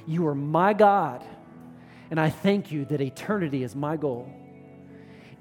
You 0.09 0.27
are 0.27 0.35
my 0.35 0.73
God. 0.73 1.23
And 2.09 2.19
I 2.19 2.29
thank 2.29 2.71
you 2.71 2.83
that 2.85 2.99
eternity 2.99 3.63
is 3.63 3.75
my 3.75 3.95
goal. 3.95 4.27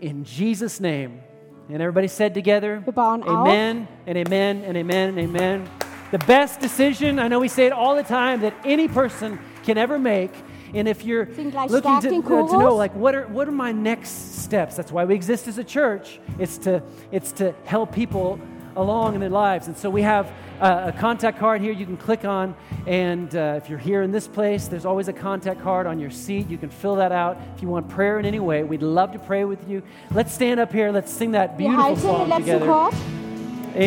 In 0.01 0.25
Jesus' 0.25 0.79
name. 0.79 1.23
And 1.71 1.83
everybody 1.83 2.09
said 2.09 2.35
together, 2.35 2.85
Amen 2.87 3.89
and 4.07 4.19
amen 4.19 4.65
and 4.65 4.77
amen 4.77 5.09
and 5.09 5.19
amen. 5.19 5.71
The 6.11 6.19
best 6.19 6.61
decision, 6.61 7.19
I 7.19 7.29
know 7.29 7.41
we 7.41 7.49
say 7.49 7.67
it 7.67 7.73
all 7.73 7.97
the 7.97 8.03
time, 8.03 8.41
that 8.43 8.55
any 8.65 8.89
person 8.89 9.39
can 9.65 9.77
ever 9.77 9.99
make 9.99 10.33
and 10.75 10.87
if 10.87 11.05
you're 11.05 11.27
looking 11.27 12.01
to, 12.01 12.09
uh, 12.09 12.49
to 12.49 12.59
know, 12.59 12.77
like, 12.77 12.95
what 12.95 13.15
are, 13.15 13.27
what 13.29 13.49
are 13.49 13.53
my 13.53 13.73
next 13.73 14.43
steps? 14.43 14.77
That's 14.77 14.93
why 14.93 15.05
we 15.05 15.15
exist 15.15 15.49
as 15.49 15.59
a 15.59 15.65
church. 15.65 16.21
It's 16.39 16.59
to, 16.59 16.83
it's 17.11 17.33
to 17.33 17.55
help 17.65 17.93
people 17.93 18.39
along 18.79 19.15
in 19.15 19.21
their 19.21 19.29
lives. 19.29 19.67
And 19.67 19.77
so 19.77 19.91
we 19.91 20.03
have 20.03 20.33
a 20.61 20.93
contact 20.99 21.39
card 21.39 21.61
here 21.61 21.73
you 21.73 21.85
can 21.85 21.97
click 21.97 22.25
on. 22.25 22.55
And 22.87 23.35
uh, 23.35 23.61
if 23.63 23.69
you're 23.69 23.79
here 23.79 24.03
in 24.03 24.11
this 24.11 24.27
place, 24.27 24.69
there's 24.69 24.87
always 24.87 25.09
a 25.09 25.13
contact 25.13 25.63
card 25.63 25.87
on 25.87 25.99
your 25.99 26.11
seat. 26.11 26.49
You 26.49 26.59
can 26.59 26.71
fill 26.71 26.97
that 26.97 27.13
out. 27.13 27.39
If 27.55 27.63
you 27.63 27.69
want 27.69 27.89
prayer 27.89 28.19
in 28.19 28.25
any 28.25 28.41
way, 28.41 28.63
we'd 28.63 28.83
love 28.83 29.13
to 29.13 29.19
pray 29.19 29.45
with 29.45 29.69
you. 29.69 29.83
Let's 30.13 30.33
stand 30.33 30.61
up 30.61 30.73
here. 30.73 30.91
Let's 30.91 31.13
sing 31.13 31.33
that 31.33 31.59
beautiful 31.59 31.97
song 31.97 32.31
together. 32.41 33.28